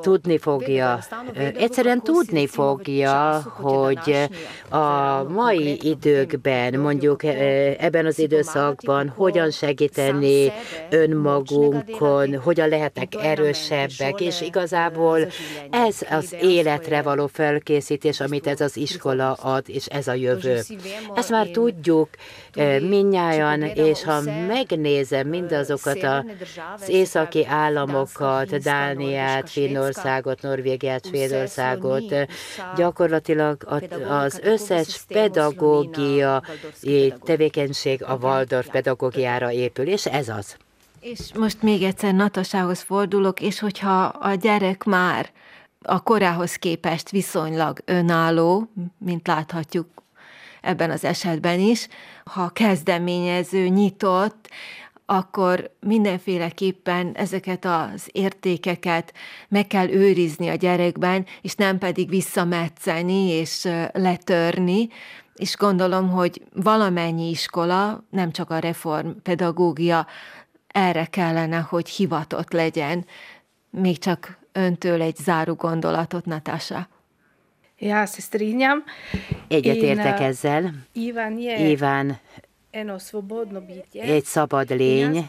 tudni 0.00 0.38
fogja, 0.38 0.98
egyszerűen 1.34 2.02
tudni 2.02 2.46
fogja, 2.46 3.42
hogy 3.54 4.28
a 4.68 5.22
mai 5.22 5.78
időkben, 5.82 6.80
mondjuk 6.80 7.24
ebben 7.78 8.06
az 8.06 8.18
időszakban 8.18 9.08
hogyan 9.08 9.50
segíteni 9.50 10.52
önmagunkon, 10.90 12.38
hogyan 12.38 12.68
lehetnek 12.68 13.14
erősebbek, 13.22 14.20
és 14.20 14.40
igazából 14.40 15.18
ez 15.70 15.96
az 16.10 16.36
életre 16.40 17.02
való 17.02 17.26
felkészítés, 17.26 18.20
amit 18.20 18.46
ez 18.46 18.60
az 18.60 18.76
iskola 18.76 19.32
ad, 19.32 19.64
és 19.66 19.86
ez 19.86 20.08
a 20.08 20.14
jövő. 20.14 20.60
Ezt 21.14 21.30
már 21.30 21.46
tudjuk 21.46 22.08
minnyáján, 22.88 23.62
és 23.62 24.04
ha 24.04 24.20
megnézem 24.46 25.28
mindazokat 25.28 25.98
az 26.76 26.88
északi 26.88 27.46
államokat, 27.46 28.58
Dániát, 28.58 29.27
Dániát, 29.28 29.50
Finnországot, 29.50 30.42
Norvégiát, 30.42 31.06
Svédországot, 31.06 32.14
gyakorlatilag 32.76 33.64
az 34.08 34.40
összes 34.42 35.00
pedagógia 35.08 36.42
tevékenység 37.24 38.02
a 38.02 38.14
Waldorf 38.14 38.68
pedagógiára 38.70 39.52
épül, 39.52 39.86
és 39.86 40.06
ez 40.06 40.28
az. 40.28 40.56
És 41.00 41.18
most 41.34 41.62
még 41.62 41.82
egyszer 41.82 42.14
Natasához 42.14 42.80
fordulok, 42.80 43.40
és 43.40 43.58
hogyha 43.58 44.04
a 44.04 44.34
gyerek 44.34 44.84
már 44.84 45.30
a 45.82 46.02
korához 46.02 46.54
képest 46.54 47.10
viszonylag 47.10 47.78
önálló, 47.84 48.70
mint 48.98 49.26
láthatjuk 49.26 49.86
ebben 50.60 50.90
az 50.90 51.04
esetben 51.04 51.60
is, 51.60 51.88
ha 52.24 52.48
kezdeményező, 52.48 53.66
nyitott, 53.66 54.48
akkor 55.10 55.70
mindenféleképpen 55.80 57.12
ezeket 57.14 57.64
az 57.64 58.08
értékeket 58.12 59.14
meg 59.48 59.66
kell 59.66 59.88
őrizni 59.88 60.48
a 60.48 60.54
gyerekben, 60.54 61.26
és 61.42 61.54
nem 61.54 61.78
pedig 61.78 62.08
visszametszeni 62.08 63.28
és 63.28 63.68
letörni, 63.92 64.88
és 65.34 65.56
gondolom, 65.56 66.10
hogy 66.10 66.42
valamennyi 66.54 67.28
iskola, 67.28 68.04
nem 68.10 68.32
csak 68.32 68.50
a 68.50 68.58
reformpedagógia, 68.58 70.06
erre 70.66 71.04
kellene, 71.04 71.58
hogy 71.58 71.88
hivatott 71.88 72.52
legyen. 72.52 73.06
Még 73.70 73.98
csak 73.98 74.38
öntől 74.52 75.02
egy 75.02 75.16
záró 75.16 75.54
gondolatot, 75.54 76.24
Natasha. 76.24 76.88
Ja 77.78 78.06
se 78.06 78.20
strinjam. 78.20 78.84
Egyetértek 79.48 80.20
ezzel. 80.20 80.72
Iván, 80.92 81.38
Iván 81.38 82.18
egy 83.92 84.24
szabad 84.24 84.70
lény, 84.70 85.26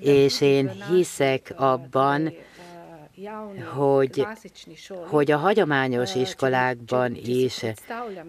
és 0.00 0.40
én 0.40 0.70
hiszek 0.90 1.52
abban, 1.56 2.32
hogy, 3.74 4.26
hogy 5.06 5.30
a 5.30 5.36
hagyományos 5.36 6.14
iskolákban 6.14 7.14
is, 7.24 7.64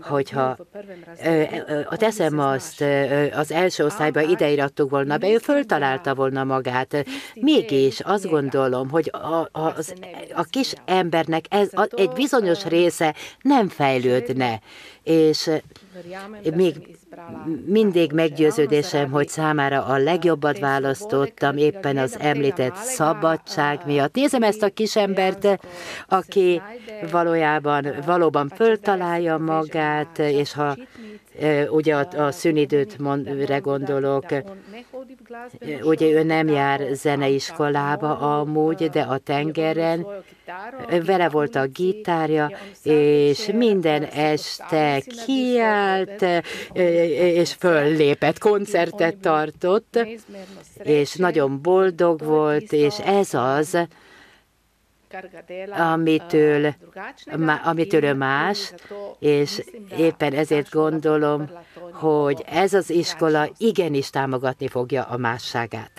hogyha 0.02 0.58
teszem 1.90 2.40
azt, 2.40 2.84
az 3.34 3.52
első 3.52 3.86
osztályban 3.86 4.30
ideirattuk 4.30 4.90
volna 4.90 5.18
be, 5.18 5.30
ő 5.30 5.38
föltalálta 5.38 6.16
volna 6.16 6.44
magát. 6.44 7.06
Mégis 7.34 8.00
azt 8.00 8.30
gondolom, 8.30 8.90
hogy 8.90 9.10
a, 9.14 9.50
a, 9.52 9.76
a 10.34 10.44
kis 10.44 10.74
embernek 10.86 11.46
ez 11.50 11.70
a, 11.74 11.88
egy 11.96 12.12
bizonyos 12.12 12.66
része 12.66 13.16
nem 13.42 13.68
fejlődne, 13.68 14.60
és 15.10 15.50
még 16.56 16.98
mindig 17.66 18.12
meggyőződésem, 18.12 19.12
hogy 19.12 19.28
számára 19.28 19.86
a 19.86 19.98
legjobbat 19.98 20.60
választottam 20.60 21.58
éppen 21.58 21.98
az 21.98 22.20
említett 22.20 22.76
szabadság 22.76 23.80
miatt. 23.86 24.16
Nézem 24.16 24.44
ezt 24.44 24.64
a 24.64 24.70
kisembert, 24.70 25.60
aki 26.08 26.62
valójában 27.12 27.88
valóban 28.06 28.50
föltalálja 28.50 29.38
magát, 29.38 30.20
és 30.20 30.54
ha 30.54 30.78
ugye 31.70 31.96
a, 31.96 32.24
a 32.26 32.32
szünidőt 32.32 32.98
gondolok, 33.62 34.26
ugye 35.82 36.06
ő 36.06 36.24
nem 36.24 36.48
jár 36.48 36.82
zeneiskolába 36.94 38.40
amúgy, 38.40 38.90
de 38.90 39.02
a 39.02 39.18
tengeren. 39.18 40.08
Vele 41.06 41.30
volt 41.30 41.56
a 41.56 41.68
gitárja, 41.68 42.52
és 42.84 43.50
minden 43.54 44.04
este 44.04 45.02
kiállt, 45.26 46.26
és 47.14 47.54
föllépett, 47.54 48.40
koncertet 48.40 49.18
tartott, 49.18 50.00
és 50.84 51.16
nagyon 51.16 51.62
boldog 51.62 52.24
volt, 52.24 52.72
és 52.72 53.00
ez 53.00 53.34
az, 53.34 53.78
amitől, 55.78 56.76
amitől 57.64 58.04
ő 58.04 58.14
más, 58.14 58.74
és 59.20 59.64
éppen 59.98 60.34
ezért 60.34 60.72
gondolom, 60.72 61.50
hogy 61.92 62.44
ez 62.46 62.74
az 62.74 62.90
iskola 62.90 63.50
igenis 63.58 64.10
támogatni 64.10 64.68
fogja 64.68 65.04
a 65.04 65.18
másságát. 65.18 65.92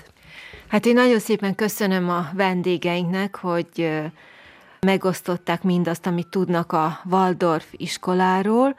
Hát 0.68 0.86
én 0.86 0.94
nagyon 0.94 1.18
szépen 1.18 1.54
köszönöm 1.54 2.11
a 2.11 2.28
vendégeinknek, 2.32 3.36
hogy 3.36 3.90
megosztották 4.80 5.62
mindazt, 5.62 6.06
amit 6.06 6.26
tudnak 6.26 6.72
a 6.72 7.00
Waldorf 7.11 7.66
iskoláról, 7.70 8.76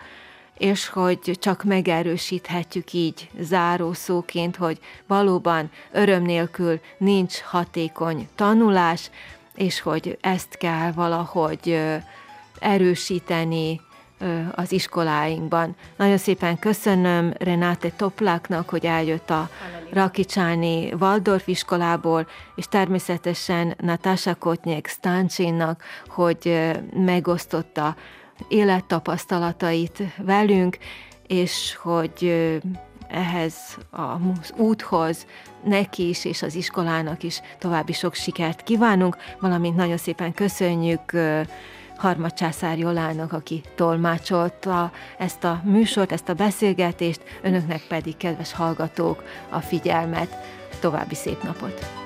és 0.57 0.87
hogy 0.87 1.37
csak 1.39 1.63
megerősíthetjük 1.63 2.93
így 2.93 3.29
zárószóként, 3.39 4.55
hogy 4.55 4.79
valóban 5.07 5.71
öröm 5.91 6.23
nélkül 6.23 6.79
nincs 6.97 7.39
hatékony 7.39 8.27
tanulás, 8.35 9.09
és 9.55 9.81
hogy 9.81 10.17
ezt 10.21 10.57
kell 10.57 10.91
valahogy 10.91 11.79
erősíteni 12.59 13.81
az 14.51 14.71
iskoláinkban. 14.71 15.75
Nagyon 15.97 16.17
szépen 16.17 16.59
köszönöm 16.59 17.33
Renáte 17.39 17.89
Topláknak, 17.89 18.69
hogy 18.69 18.85
eljött 18.85 19.29
a 19.29 19.49
Rakicsáni 19.93 20.93
Waldorf 20.93 21.47
iskolából, 21.47 22.27
és 22.55 22.65
természetesen 22.65 23.75
Natasha 23.79 24.35
Kotnyek 24.35 24.87
Stancsinnak, 24.87 25.83
hogy 26.07 26.71
megosztotta 26.93 27.95
élettapasztalatait 28.47 30.03
velünk, 30.17 30.77
és 31.27 31.75
hogy 31.75 32.35
ehhez 33.11 33.77
az 33.89 34.53
úthoz 34.57 35.25
neki 35.63 36.09
is 36.09 36.25
és 36.25 36.41
az 36.41 36.55
iskolának 36.55 37.23
is 37.23 37.41
további 37.59 37.93
sok 37.93 38.13
sikert 38.13 38.63
kívánunk, 38.63 39.17
valamint 39.39 39.75
nagyon 39.75 39.97
szépen 39.97 40.33
köszönjük 40.33 41.11
Harmadcsászár 41.97 42.77
Jolának, 42.77 43.33
aki 43.33 43.61
tolmácsolta 43.75 44.91
ezt 45.17 45.43
a 45.43 45.61
műsort, 45.63 46.11
ezt 46.11 46.29
a 46.29 46.33
beszélgetést, 46.33 47.21
önöknek 47.41 47.81
pedig, 47.87 48.17
kedves 48.17 48.53
hallgatók, 48.53 49.23
a 49.49 49.59
figyelmet. 49.59 50.35
További 50.79 51.15
szép 51.15 51.43
napot! 51.43 52.00